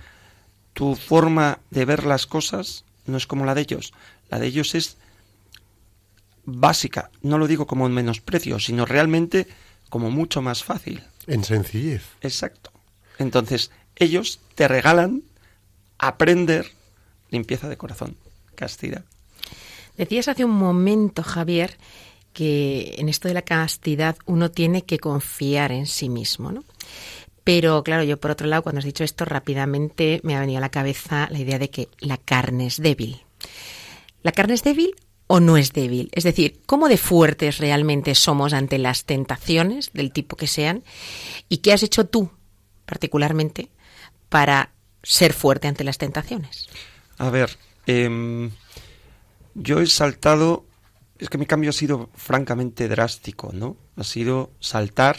[0.73, 3.93] tu forma de ver las cosas no es como la de ellos.
[4.29, 4.97] La de ellos es
[6.45, 7.09] básica.
[7.21, 9.47] No lo digo como un menosprecio, sino realmente
[9.89, 11.03] como mucho más fácil.
[11.27, 12.03] En sencillez.
[12.21, 12.71] Exacto.
[13.17, 15.23] Entonces, ellos te regalan
[15.97, 16.71] aprender
[17.29, 18.15] limpieza de corazón,
[18.55, 19.03] castidad.
[19.97, 21.77] Decías hace un momento, Javier,
[22.37, 26.63] que en esto de la castidad uno tiene que confiar en sí mismo, ¿no?
[27.43, 30.61] Pero claro, yo por otro lado, cuando has dicho esto, rápidamente me ha venido a
[30.61, 33.23] la cabeza la idea de que la carne es débil.
[34.21, 34.93] ¿La carne es débil
[35.25, 36.09] o no es débil?
[36.11, 40.83] Es decir, ¿cómo de fuertes realmente somos ante las tentaciones, del tipo que sean?
[41.49, 42.29] ¿Y qué has hecho tú,
[42.85, 43.69] particularmente,
[44.29, 46.69] para ser fuerte ante las tentaciones?
[47.17, 47.57] A ver,
[47.87, 48.51] eh,
[49.55, 50.66] yo he saltado
[51.19, 53.77] es que mi cambio ha sido francamente drástico, ¿no?
[53.95, 55.17] Ha sido saltar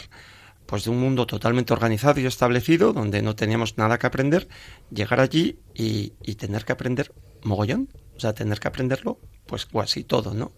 [0.65, 4.47] pues de un mundo totalmente organizado y establecido, donde no teníamos nada que aprender,
[4.91, 10.03] llegar allí y, y tener que aprender mogollón, o sea, tener que aprenderlo, pues casi
[10.03, 10.51] todo, ¿no?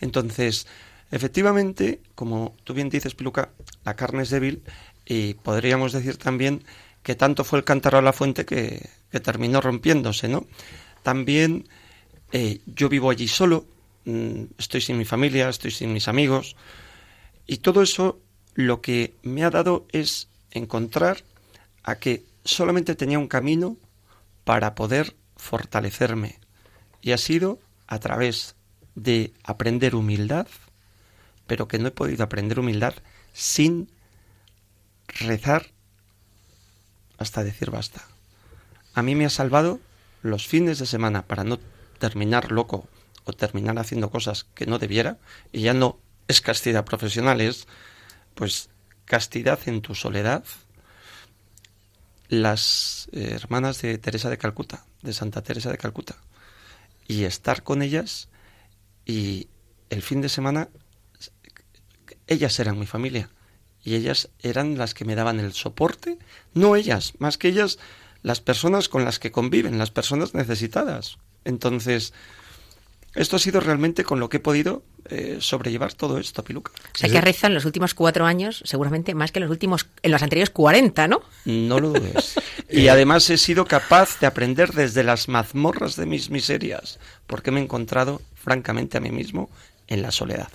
[0.00, 0.68] Entonces,
[1.10, 3.50] efectivamente, como tú bien dices, Piluca,
[3.84, 4.62] la carne es débil
[5.04, 6.62] y podríamos decir también
[7.02, 10.46] que tanto fue el cántaro a la fuente que, que terminó rompiéndose, ¿no?
[11.02, 11.68] También
[12.32, 13.66] eh, yo vivo allí solo,
[14.58, 16.56] estoy sin mi familia, estoy sin mis amigos.
[17.46, 18.20] Y todo eso
[18.54, 21.24] lo que me ha dado es encontrar
[21.82, 23.76] a que solamente tenía un camino
[24.44, 26.38] para poder fortalecerme.
[27.02, 28.54] Y ha sido a través
[28.94, 30.46] de aprender humildad,
[31.46, 32.94] pero que no he podido aprender humildad
[33.32, 33.90] sin
[35.08, 35.70] rezar
[37.18, 38.06] hasta decir basta.
[38.94, 39.80] A mí me ha salvado
[40.22, 41.58] los fines de semana para no
[41.98, 42.88] terminar loco
[43.26, 45.18] o terminar haciendo cosas que no debiera,
[45.52, 45.98] y ya no
[46.28, 47.66] es castidad profesional, es
[48.34, 48.70] pues
[49.04, 50.44] castidad en tu soledad.
[52.28, 56.16] Las hermanas de Teresa de Calcuta, de Santa Teresa de Calcuta,
[57.06, 58.28] y estar con ellas
[59.04, 59.48] y
[59.90, 60.68] el fin de semana
[62.26, 63.30] ellas eran mi familia
[63.84, 66.18] y ellas eran las que me daban el soporte,
[66.54, 67.78] no ellas, más que ellas
[68.22, 71.18] las personas con las que conviven, las personas necesitadas.
[71.44, 72.12] Entonces,
[73.16, 76.72] esto ha sido realmente con lo que he podido eh, sobrellevar todo esto, Piluca.
[76.94, 79.86] O sea, que reza en los últimos cuatro años, seguramente más que en los últimos,
[80.02, 81.22] en los anteriores 40, ¿no?
[81.44, 82.34] No lo dudes.
[82.70, 87.60] y además he sido capaz de aprender desde las mazmorras de mis miserias, porque me
[87.60, 89.50] he encontrado, francamente, a mí mismo
[89.86, 90.48] en la soledad.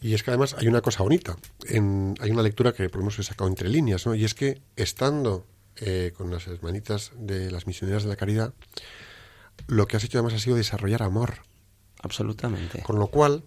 [0.00, 1.36] Y es que además hay una cosa bonita.
[1.64, 4.14] En, hay una lectura que por lo menos he sacado entre líneas, ¿no?
[4.14, 8.54] Y es que estando eh, con las hermanitas de las misioneras de la caridad,
[9.66, 11.40] lo que has hecho además ha sido desarrollar amor.
[12.02, 12.82] Absolutamente.
[12.82, 13.42] Con lo cual,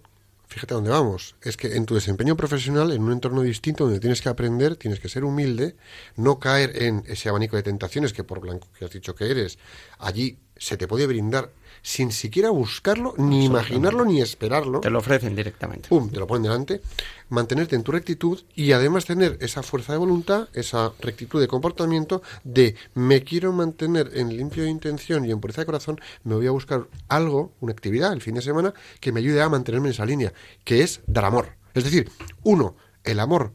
[0.46, 1.36] fíjate dónde vamos.
[1.42, 5.00] Es que en tu desempeño profesional, en un entorno distinto donde tienes que aprender, tienes
[5.00, 5.76] que ser humilde,
[6.16, 9.58] no caer en ese abanico de tentaciones que por blanco que has dicho que eres,
[9.98, 11.52] allí se te puede brindar
[11.82, 14.80] sin siquiera buscarlo, ni imaginarlo, ni esperarlo.
[14.80, 15.88] Te lo ofrecen directamente.
[15.88, 16.80] Pum, te lo ponen delante.
[17.28, 22.22] Mantenerte en tu rectitud y además tener esa fuerza de voluntad, esa rectitud de comportamiento
[22.44, 26.46] de me quiero mantener en limpio de intención y en pureza de corazón, me voy
[26.46, 29.94] a buscar algo, una actividad el fin de semana que me ayude a mantenerme en
[29.94, 30.32] esa línea,
[30.64, 31.56] que es dar amor.
[31.74, 32.10] Es decir,
[32.42, 32.74] uno,
[33.04, 33.54] el amor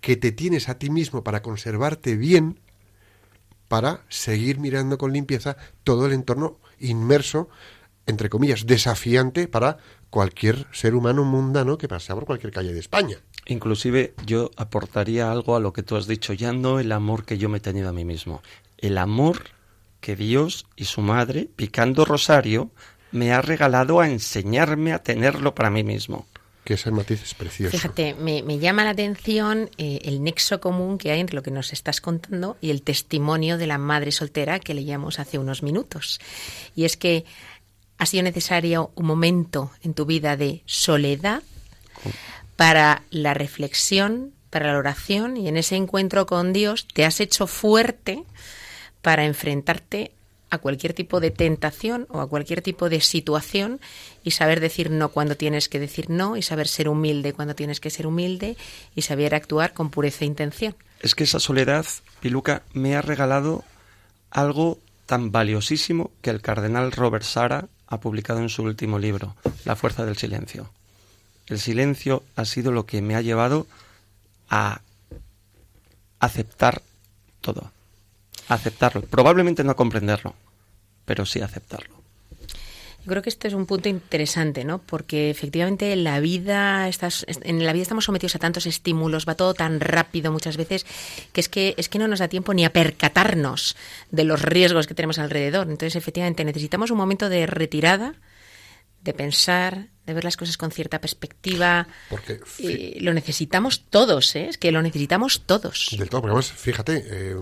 [0.00, 2.60] que te tienes a ti mismo para conservarte bien,
[3.72, 7.48] para seguir mirando con limpieza todo el entorno inmerso,
[8.04, 9.78] entre comillas, desafiante para
[10.10, 13.16] cualquier ser humano mundano que pasea por cualquier calle de España.
[13.46, 17.38] Inclusive yo aportaría algo a lo que tú has dicho, ya no el amor que
[17.38, 18.42] yo me he tenido a mí mismo,
[18.76, 19.38] el amor
[20.02, 22.72] que Dios y su madre, picando rosario,
[23.10, 26.26] me ha regalado a enseñarme a tenerlo para mí mismo
[26.64, 27.76] que ese matiz es precioso.
[27.76, 31.72] Fíjate, me, llama la atención eh, el nexo común que hay entre lo que nos
[31.72, 36.20] estás contando y el testimonio de la madre soltera que leíamos hace unos minutos.
[36.76, 37.24] Y es que
[37.98, 41.42] ha sido necesario un momento en tu vida de soledad
[42.56, 47.46] para la reflexión, para la oración y en ese encuentro con Dios te has hecho
[47.46, 48.22] fuerte
[49.02, 50.12] para enfrentarte
[50.52, 53.80] a cualquier tipo de tentación o a cualquier tipo de situación
[54.22, 57.80] y saber decir no cuando tienes que decir no y saber ser humilde cuando tienes
[57.80, 58.58] que ser humilde
[58.94, 60.76] y saber actuar con pureza e intención.
[61.00, 61.86] Es que esa soledad,
[62.20, 63.64] Piluca, me ha regalado
[64.30, 69.34] algo tan valiosísimo que el cardenal Robert Sara ha publicado en su último libro,
[69.64, 70.70] La fuerza del silencio.
[71.46, 73.66] El silencio ha sido lo que me ha llevado
[74.50, 74.82] a
[76.20, 76.82] aceptar
[77.40, 77.72] todo
[78.54, 79.02] aceptarlo.
[79.02, 80.34] Probablemente no comprenderlo,
[81.04, 82.02] pero sí aceptarlo.
[83.04, 84.78] Yo creo que este es un punto interesante, ¿no?
[84.78, 89.34] Porque efectivamente en la vida estás, en la vida estamos sometidos a tantos estímulos, va
[89.34, 90.86] todo tan rápido muchas veces
[91.32, 93.76] que es que es que no nos da tiempo ni a percatarnos
[94.12, 95.68] de los riesgos que tenemos alrededor.
[95.68, 98.14] Entonces, efectivamente, necesitamos un momento de retirada,
[99.02, 101.88] de pensar, de ver las cosas con cierta perspectiva.
[102.08, 104.48] Porque lo necesitamos todos, ¿eh?
[104.48, 105.88] Es que lo necesitamos todos.
[105.98, 107.36] Del todo, porque además, fíjate, eh,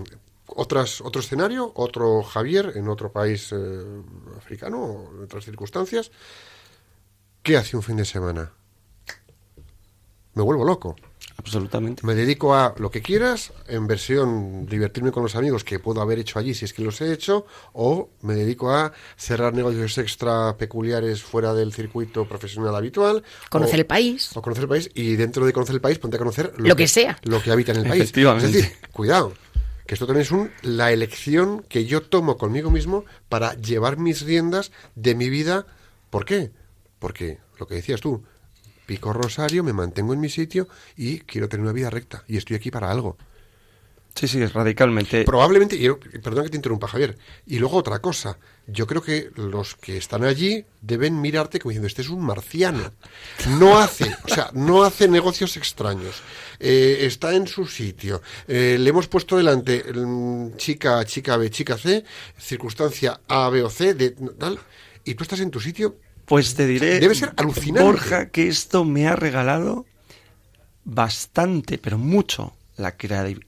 [0.55, 3.57] otras, otro escenario, otro Javier en otro país eh,
[4.37, 6.11] africano, en otras circunstancias.
[7.43, 8.51] ¿Qué hace un fin de semana?
[10.33, 10.95] Me vuelvo loco.
[11.37, 12.05] Absolutamente.
[12.05, 16.19] Me dedico a lo que quieras, en versión divertirme con los amigos que puedo haber
[16.19, 20.55] hecho allí si es que los he hecho, o me dedico a cerrar negocios extra
[20.57, 23.23] peculiares fuera del circuito profesional habitual.
[23.49, 24.35] Conocer el país.
[24.35, 26.87] O conocer el país, y dentro de conocer el país, ponte a conocer lo, que,
[26.87, 27.17] sea.
[27.23, 28.03] Lo que habita en el país.
[28.03, 28.45] Efectivamente.
[28.47, 29.33] Es decir, cuidado
[29.91, 34.71] esto también es un, la elección que yo tomo conmigo mismo para llevar mis riendas
[34.95, 35.65] de mi vida.
[36.09, 36.51] ¿Por qué?
[36.97, 38.23] Porque lo que decías tú,
[38.85, 42.55] pico rosario, me mantengo en mi sitio y quiero tener una vida recta y estoy
[42.55, 43.17] aquí para algo.
[44.15, 45.23] Sí, sí, radicalmente.
[45.23, 45.89] Probablemente, y,
[46.19, 47.17] perdón que te interrumpa, Javier.
[47.45, 48.37] Y luego otra cosa.
[48.67, 52.91] Yo creo que los que están allí deben mirarte como diciendo, este es un marciano.
[53.59, 56.21] No hace, o sea, no hace negocios extraños.
[56.59, 58.21] Eh, está en su sitio.
[58.47, 62.03] Eh, le hemos puesto delante mm, chica, chica B, chica C,
[62.37, 64.59] circunstancia A, B o C, de, tal,
[65.03, 65.95] y tú estás en tu sitio.
[66.25, 67.83] Pues te diré, debe ser alucinante.
[67.83, 69.85] Borja, que esto me ha regalado
[70.83, 72.95] bastante, pero mucho la,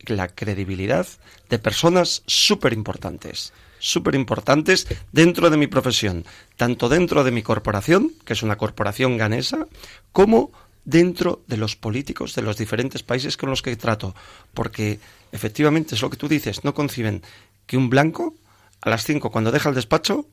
[0.08, 1.08] la credibilidad
[1.50, 6.26] de personas súper importantes, súper importantes dentro de mi profesión,
[6.58, 9.68] tanto dentro de mi corporación, que es una corporación ganesa,
[10.12, 10.52] como
[10.86, 14.16] dentro de los políticos de los diferentes países con los que trato,
[14.54, 15.00] porque
[15.32, 17.24] efectivamente es lo que tú dices, no conciben
[17.66, 18.36] que un blanco
[18.82, 20.28] a las 5 cuando deja el despacho,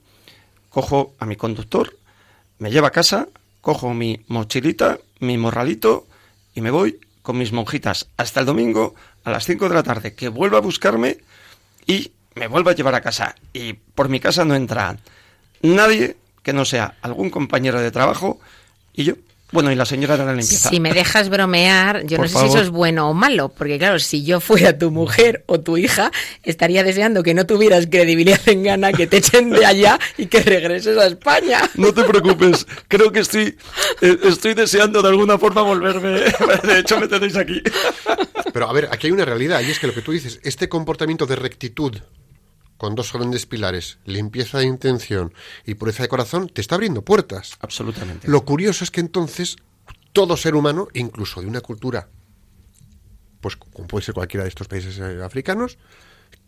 [0.68, 1.96] cojo a mi conductor,
[2.58, 3.28] me lleva a casa,
[3.60, 6.06] cojo mi mochilita, mi morralito
[6.54, 8.94] y me voy con mis monjitas hasta el domingo
[9.24, 11.18] a las 5 de la tarde, que vuelva a buscarme
[11.86, 13.34] y me vuelva a llevar a casa.
[13.52, 14.96] Y por mi casa no entra
[15.62, 18.40] nadie que no sea algún compañero de trabajo
[18.94, 19.14] y yo.
[19.52, 20.68] Bueno, y la señora de la limpieza.
[20.70, 23.98] Si me dejas bromear, yo no sé si eso es bueno o malo, porque claro,
[23.98, 28.62] si yo fuera tu mujer o tu hija, estaría deseando que no tuvieras credibilidad en
[28.62, 31.60] gana, que te echen de allá y que regreses a España.
[31.74, 33.56] No te preocupes, creo que estoy,
[34.00, 36.20] eh, estoy deseando de alguna forma volverme.
[36.62, 37.62] De hecho, me tenéis aquí.
[38.52, 40.68] Pero a ver, aquí hay una realidad, y es que lo que tú dices, este
[40.68, 41.96] comportamiento de rectitud
[42.80, 45.34] con dos grandes pilares, limpieza de intención
[45.66, 47.58] y pureza de corazón, te está abriendo puertas.
[47.60, 48.26] Absolutamente.
[48.26, 49.56] Lo curioso es que entonces
[50.14, 52.08] todo ser humano, incluso de una cultura,
[53.42, 55.76] pues como puede ser cualquiera de estos países eh, africanos,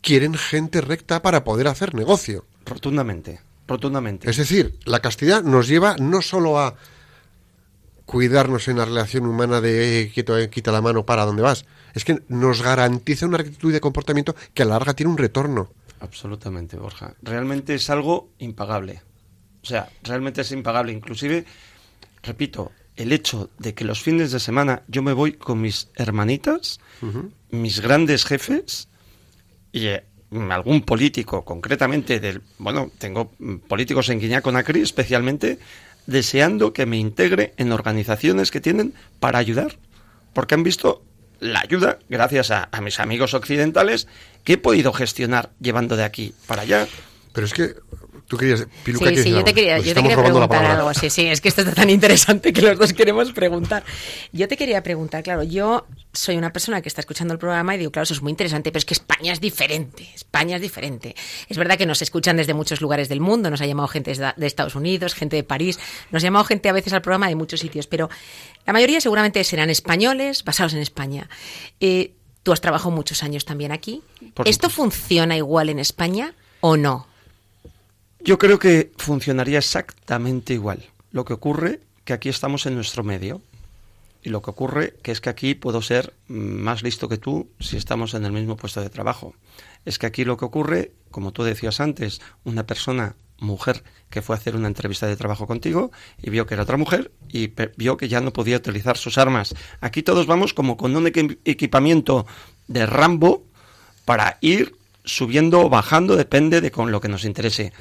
[0.01, 2.47] quieren gente recta para poder hacer negocio.
[2.65, 4.31] Rotundamente, rotundamente.
[4.31, 6.77] Es decir, la castidad nos lleva no solo a
[8.07, 11.67] cuidarnos en la relación humana de eh, quito, eh, quita la mano para dónde vas,
[11.93, 15.71] es que nos garantiza una actitud de comportamiento que a la larga tiene un retorno.
[16.03, 17.15] Absolutamente, Borja.
[17.23, 19.03] Realmente es algo impagable.
[19.63, 20.93] O sea, realmente es impagable.
[20.93, 21.45] Inclusive,
[22.23, 26.81] repito, el hecho de que los fines de semana yo me voy con mis hermanitas,
[27.51, 28.89] mis grandes jefes
[29.73, 30.05] y eh,
[30.51, 33.33] algún político, concretamente del, bueno, tengo
[33.69, 35.59] políticos en Guiñá Conakry especialmente,
[36.07, 39.79] deseando que me integre en organizaciones que tienen para ayudar,
[40.35, 41.05] porque han visto
[41.43, 44.07] la ayuda, gracias a, mis amigos occidentales,
[44.45, 46.87] que he podido gestionar llevando de aquí para allá.
[47.33, 47.75] Pero es que
[48.33, 50.95] tú querías, Piluca, Sí, ¿qué sí, yo te quería, yo te quería preguntar algo.
[50.95, 53.85] Sí, sí, es que esto está tan interesante que los dos queremos preguntar.
[54.33, 57.79] Yo te quería preguntar, claro, yo soy una persona que está escuchando el programa y
[57.79, 60.09] digo, claro, eso es muy interesante, pero es que España es diferente.
[60.15, 61.15] España es diferente.
[61.51, 64.33] Es verdad que nos escuchan desde muchos lugares del mundo, nos ha llamado gente de
[64.35, 65.79] de Estados Unidos, gente de París,
[66.11, 68.09] nos ha llamado gente a veces al programa de muchos sitios, pero
[68.65, 71.29] la mayoría seguramente serán españoles basados en España.
[71.81, 74.01] Eh, tú has trabajado muchos años también aquí.
[74.33, 74.71] Por ¿Esto supuesto.
[74.71, 77.12] funciona igual en España o no?
[78.25, 80.85] Yo creo que funcionaría exactamente igual.
[81.11, 83.41] Lo que ocurre que aquí estamos en nuestro medio.
[84.25, 87.77] Y lo que ocurre que es que aquí puedo ser más listo que tú si
[87.77, 89.35] estamos en el mismo puesto de trabajo.
[89.85, 94.37] Es que aquí lo que ocurre, como tú decías antes, una persona, mujer, que fue
[94.37, 95.91] a hacer una entrevista de trabajo contigo
[96.23, 99.57] y vio que era otra mujer y vio que ya no podía utilizar sus armas.
[99.81, 102.25] Aquí todos vamos como con un equi- equipamiento
[102.69, 103.43] de Rambo
[104.05, 107.73] para ir subiendo o bajando, depende de con lo que nos interese.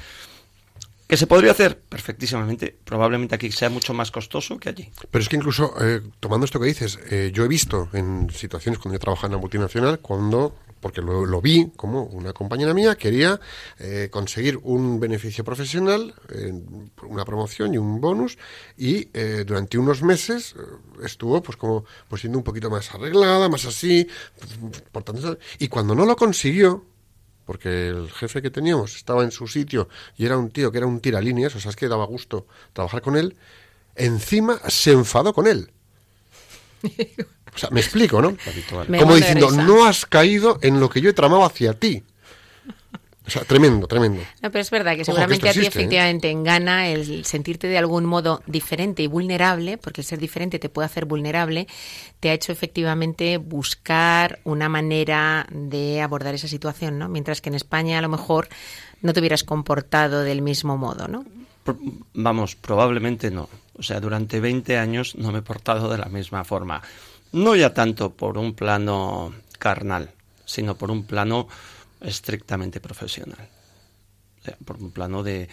[1.12, 1.78] ¿Que se podría hacer?
[1.78, 2.74] Perfectísimamente.
[2.86, 4.90] Probablemente aquí sea mucho más costoso que allí.
[5.10, 8.78] Pero es que incluso, eh, tomando esto que dices, eh, yo he visto en situaciones
[8.78, 12.94] cuando yo trabajaba en la multinacional, cuando, porque lo, lo vi como una compañera mía
[12.94, 13.38] quería
[13.78, 16.14] eh, conseguir un beneficio profesional,
[17.02, 18.38] una promoción y un bonus,
[18.78, 20.54] y eh, durante unos meses
[21.04, 24.08] estuvo pues como pues siendo un poquito más arreglada, más así,
[24.90, 26.86] por tanto, y cuando no lo consiguió,
[27.44, 30.86] porque el jefe que teníamos estaba en su sitio y era un tío que era
[30.86, 33.36] un tiralíneas, o sea, es que daba gusto trabajar con él,
[33.96, 35.70] encima se enfadó con él.
[37.54, 38.34] O sea, me explico, ¿no?
[38.98, 42.02] Como diciendo, no has caído en lo que yo he tramado hacia ti.
[43.24, 44.20] O sea, tremendo, tremendo.
[44.42, 45.68] No, pero es verdad que Ojo, que seguramente a ti ¿eh?
[45.68, 50.68] efectivamente engana el sentirte de algún modo diferente y vulnerable, porque el ser diferente te
[50.68, 51.68] puede hacer vulnerable,
[52.18, 57.08] te ha hecho efectivamente buscar una manera de abordar esa situación, ¿no?
[57.08, 58.48] Mientras que en España a lo mejor
[59.02, 61.24] no te hubieras comportado del mismo modo, ¿no?
[61.62, 61.78] Pro-
[62.14, 63.48] Vamos, probablemente no.
[63.78, 66.82] O sea, durante 20 años no me he portado de la misma forma.
[67.30, 70.10] No ya tanto por un plano carnal,
[70.44, 71.46] sino por un plano
[72.02, 73.48] estrictamente profesional.
[74.64, 75.48] Por un plano de,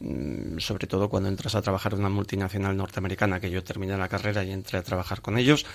[0.00, 4.08] mm, sobre todo cuando entras a trabajar en una multinacional norteamericana, que yo terminé la
[4.08, 5.66] carrera y entré a trabajar con ellos,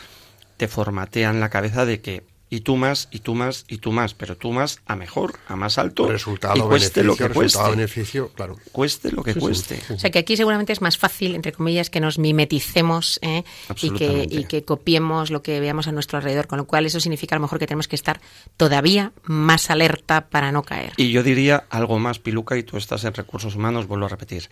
[0.58, 4.14] te formatean la cabeza de que y tú más, y tú más, y tú más,
[4.14, 7.44] pero tú más a mejor, a más alto, Resultado, y cueste beneficio, lo que cueste.
[7.44, 8.58] resultado, beneficio, claro.
[8.72, 9.82] Cueste lo que Sí, cueste.
[9.88, 13.40] sí, O sea que aquí seguramente es más fácil, entre comillas, que nos mimeticemos ¿eh?
[13.40, 14.36] y, que, Absolutamente.
[14.36, 17.40] y que copiemos lo que veamos a nuestro alrededor, con lo cual eso significa a
[17.40, 18.22] lo mejor que tenemos que estar
[18.58, 20.94] todavía más alerta para no caer.
[20.98, 24.50] Y yo diría algo más, Piluca, y tú estás en recursos humanos, vuelvo a repetir.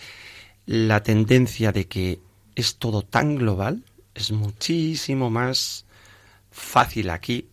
[0.66, 2.20] La tendencia de que
[2.56, 3.84] es todo tan global
[4.16, 5.86] es muchísimo más
[6.52, 7.48] fácil aquí,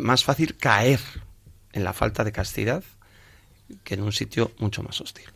[0.00, 1.00] más fácil caer
[1.72, 2.82] en la falta de castidad
[3.84, 5.28] que en un sitio mucho más hostil.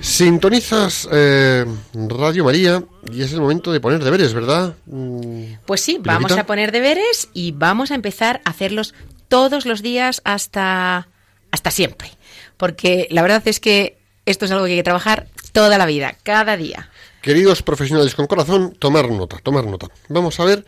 [0.00, 1.64] Sintonizas eh,
[1.94, 2.82] Radio María
[3.12, 4.74] y es el momento de poner deberes, ¿verdad?
[4.86, 8.94] Mm, Pues sí, vamos a poner deberes y vamos a empezar a hacerlos
[9.28, 11.08] todos los días hasta,
[11.50, 12.10] hasta siempre.
[12.56, 16.16] Porque la verdad es que esto es algo que hay que trabajar toda la vida,
[16.22, 16.90] cada día.
[17.20, 19.88] Queridos profesionales con corazón, tomar nota, tomar nota.
[20.08, 20.64] Vamos a ver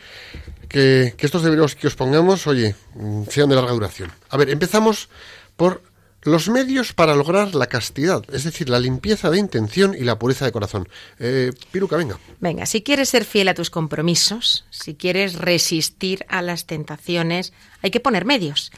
[0.68, 4.12] que, que estos deberes que os pongamos, oye, mm, sean de larga duración.
[4.28, 5.08] A ver, empezamos
[5.56, 5.82] por
[6.22, 10.44] los medios para lograr la castidad, es decir, la limpieza de intención y la pureza
[10.44, 10.88] de corazón.
[11.18, 12.18] Eh, Piruca, venga.
[12.40, 17.52] Venga, si quieres ser fiel a tus compromisos, si quieres resistir a las tentaciones,
[17.82, 18.70] hay que poner medios.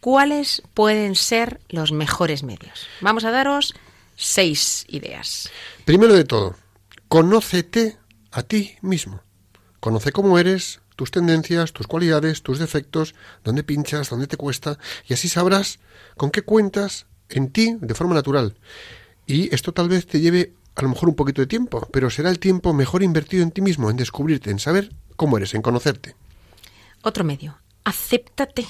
[0.00, 2.86] ¿Cuáles pueden ser los mejores medios?
[3.00, 3.74] Vamos a daros
[4.16, 5.48] seis ideas.
[5.84, 6.56] Primero de todo,
[7.06, 7.98] conócete
[8.32, 9.22] a ti mismo.
[9.78, 13.14] Conoce cómo eres, tus tendencias, tus cualidades, tus defectos,
[13.44, 14.78] dónde pinchas, dónde te cuesta,
[15.08, 15.78] y así sabrás
[16.16, 18.56] con qué cuentas en ti de forma natural.
[19.26, 22.30] Y esto tal vez te lleve a lo mejor un poquito de tiempo, pero será
[22.30, 26.16] el tiempo mejor invertido en ti mismo, en descubrirte, en saber cómo eres, en conocerte.
[27.02, 28.66] Otro medio, acéptate.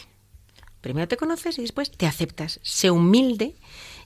[0.81, 2.59] Primero te conoces y después te aceptas.
[2.63, 3.55] Sé humilde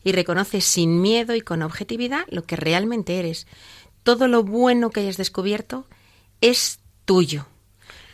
[0.04, 3.46] y reconoces sin miedo y con objetividad lo que realmente eres.
[4.02, 5.86] Todo lo bueno que hayas descubierto
[6.40, 7.46] es tuyo.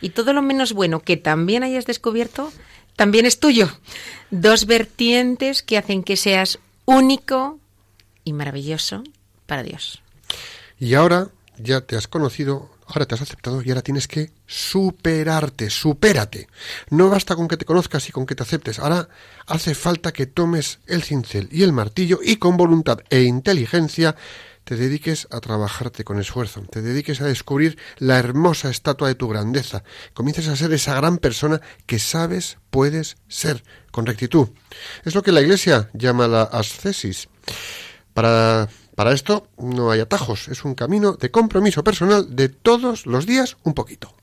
[0.03, 2.51] Y todo lo menos bueno que también hayas descubierto
[2.97, 3.69] también es tuyo.
[4.31, 7.57] Dos vertientes que hacen que seas único
[8.25, 9.01] y maravilloso
[9.45, 10.01] para Dios.
[10.77, 15.69] Y ahora ya te has conocido, ahora te has aceptado y ahora tienes que superarte,
[15.69, 16.49] supérate.
[16.89, 18.79] No basta con que te conozcas y con que te aceptes.
[18.79, 19.07] Ahora
[19.47, 24.17] hace falta que tomes el cincel y el martillo y con voluntad e inteligencia
[24.63, 29.27] te dediques a trabajarte con esfuerzo, te dediques a descubrir la hermosa estatua de tu
[29.27, 29.83] grandeza,
[30.13, 34.49] comiences a ser esa gran persona que sabes puedes ser, con rectitud.
[35.03, 37.29] Es lo que la Iglesia llama la ascesis.
[38.13, 43.25] Para, para esto no hay atajos, es un camino de compromiso personal de todos los
[43.25, 44.13] días un poquito.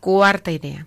[0.00, 0.86] Cuarta idea.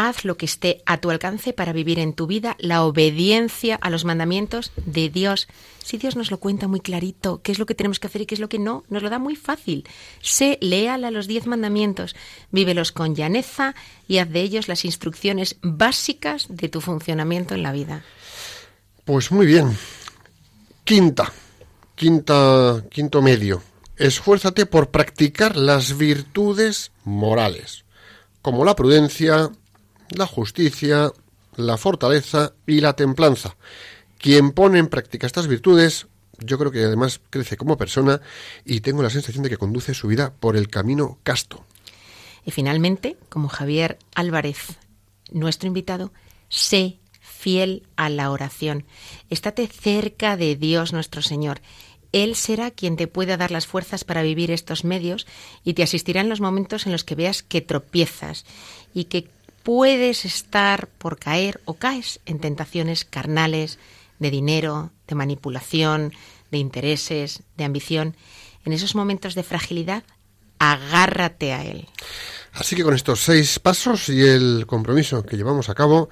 [0.00, 3.90] Haz lo que esté a tu alcance para vivir en tu vida la obediencia a
[3.90, 5.48] los mandamientos de Dios.
[5.82, 8.26] Si Dios nos lo cuenta muy clarito, qué es lo que tenemos que hacer y
[8.26, 9.88] qué es lo que no, nos lo da muy fácil.
[10.22, 12.14] Sé leal a los diez mandamientos,
[12.52, 13.74] vívelos con llaneza
[14.06, 18.04] y haz de ellos las instrucciones básicas de tu funcionamiento en la vida.
[19.04, 19.76] Pues muy bien.
[20.84, 21.32] Quinta,
[21.96, 23.64] quinta, quinto medio.
[23.96, 27.84] Esfuérzate por practicar las virtudes morales,
[28.42, 29.50] como la prudencia,
[30.10, 31.12] la justicia,
[31.56, 33.56] la fortaleza y la templanza.
[34.18, 36.06] Quien pone en práctica estas virtudes,
[36.38, 38.20] yo creo que además crece como persona
[38.64, 41.64] y tengo la sensación de que conduce su vida por el camino casto.
[42.44, 44.78] Y finalmente, como Javier Álvarez,
[45.30, 46.12] nuestro invitado,
[46.48, 48.84] sé fiel a la oración.
[49.30, 51.60] Estate cerca de Dios nuestro Señor.
[52.12, 55.26] Él será quien te pueda dar las fuerzas para vivir estos medios
[55.62, 58.44] y te asistirá en los momentos en los que veas que tropiezas
[58.94, 59.28] y que
[59.68, 63.78] puedes estar por caer o caes en tentaciones carnales,
[64.18, 66.14] de dinero, de manipulación,
[66.50, 68.16] de intereses, de ambición.
[68.64, 70.04] En esos momentos de fragilidad,
[70.58, 71.86] agárrate a Él.
[72.54, 76.08] Así que con estos seis pasos y el compromiso que llevamos a cabo,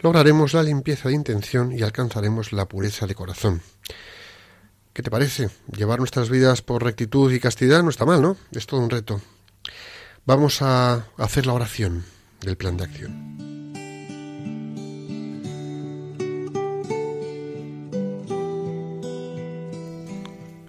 [0.00, 3.62] lograremos la limpieza de intención y alcanzaremos la pureza de corazón.
[4.92, 5.48] ¿Qué te parece?
[5.74, 8.36] Llevar nuestras vidas por rectitud y castidad no está mal, ¿no?
[8.52, 9.22] Es todo un reto.
[10.26, 13.28] Vamos a hacer la oración del plan de acción.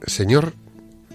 [0.06, 0.54] Señor,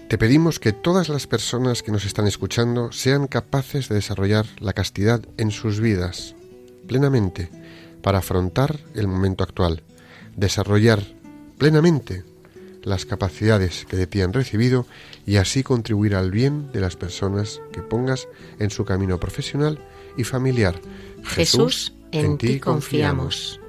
[0.07, 4.73] te pedimos que todas las personas que nos están escuchando sean capaces de desarrollar la
[4.73, 6.35] castidad en sus vidas
[6.87, 7.49] plenamente
[8.01, 9.83] para afrontar el momento actual,
[10.37, 11.03] desarrollar
[11.57, 12.23] plenamente
[12.83, 14.85] las capacidades que de ti han recibido
[15.25, 18.27] y así contribuir al bien de las personas que pongas
[18.59, 19.79] en su camino profesional
[20.17, 20.79] y familiar.
[21.23, 23.59] Jesús, en, ti confiamos.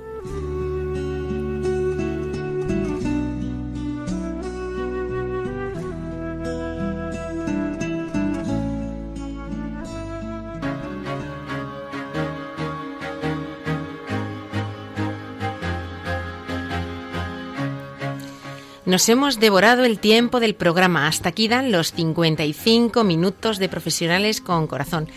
[18.86, 21.08] Nos hemos devorado el tiempo del programa.
[21.08, 25.08] Hasta aquí dan los 55 minutos de profesionales con corazón.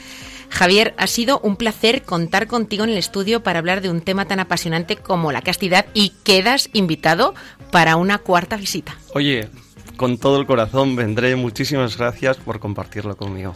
[0.49, 4.25] Javier, ha sido un placer contar contigo en el estudio para hablar de un tema
[4.25, 7.33] tan apasionante como la castidad y quedas invitado
[7.71, 8.97] para una cuarta visita.
[9.13, 9.49] Oye,
[9.95, 11.35] con todo el corazón vendré.
[11.35, 13.55] Muchísimas gracias por compartirlo conmigo.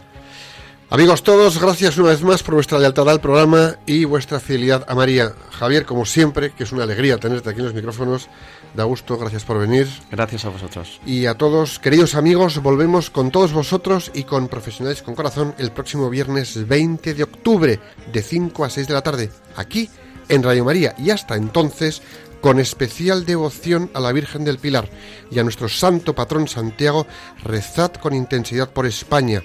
[0.90, 4.94] Amigos todos, gracias una vez más por vuestra lealtad al programa y vuestra fidelidad a
[4.94, 5.32] María.
[5.50, 8.28] Javier, como siempre, que es una alegría tenerte aquí en los micrófonos,
[8.74, 9.88] da gusto, gracias por venir.
[10.10, 11.00] Gracias a vosotros.
[11.06, 15.72] Y a todos, queridos amigos, volvemos con todos vosotros y con Profesionales con Corazón el
[15.72, 17.80] próximo viernes 20 de octubre,
[18.12, 19.88] de 5 a 6 de la tarde, aquí
[20.28, 20.94] en Radio María.
[20.98, 22.02] Y hasta entonces,
[22.40, 24.88] con especial devoción a la Virgen del Pilar
[25.30, 27.06] y a nuestro santo patrón Santiago,
[27.42, 29.42] rezad con intensidad por España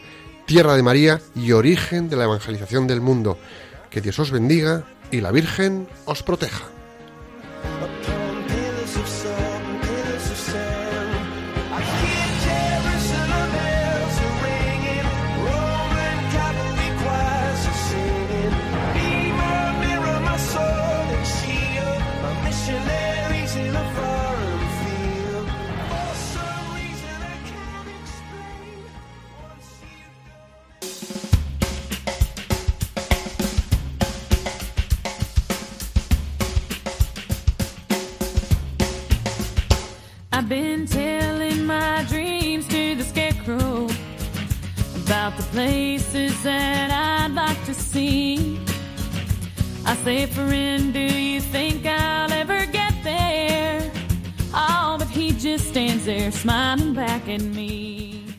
[0.49, 3.38] tierra de María y origen de la evangelización del mundo.
[3.91, 6.78] Que Dios os bendiga y la Virgen os proteja.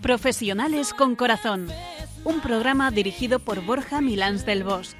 [0.03, 1.69] Profesionales con Corazón,
[2.25, 4.97] un programa dirigido por Borja Milans del Bosch.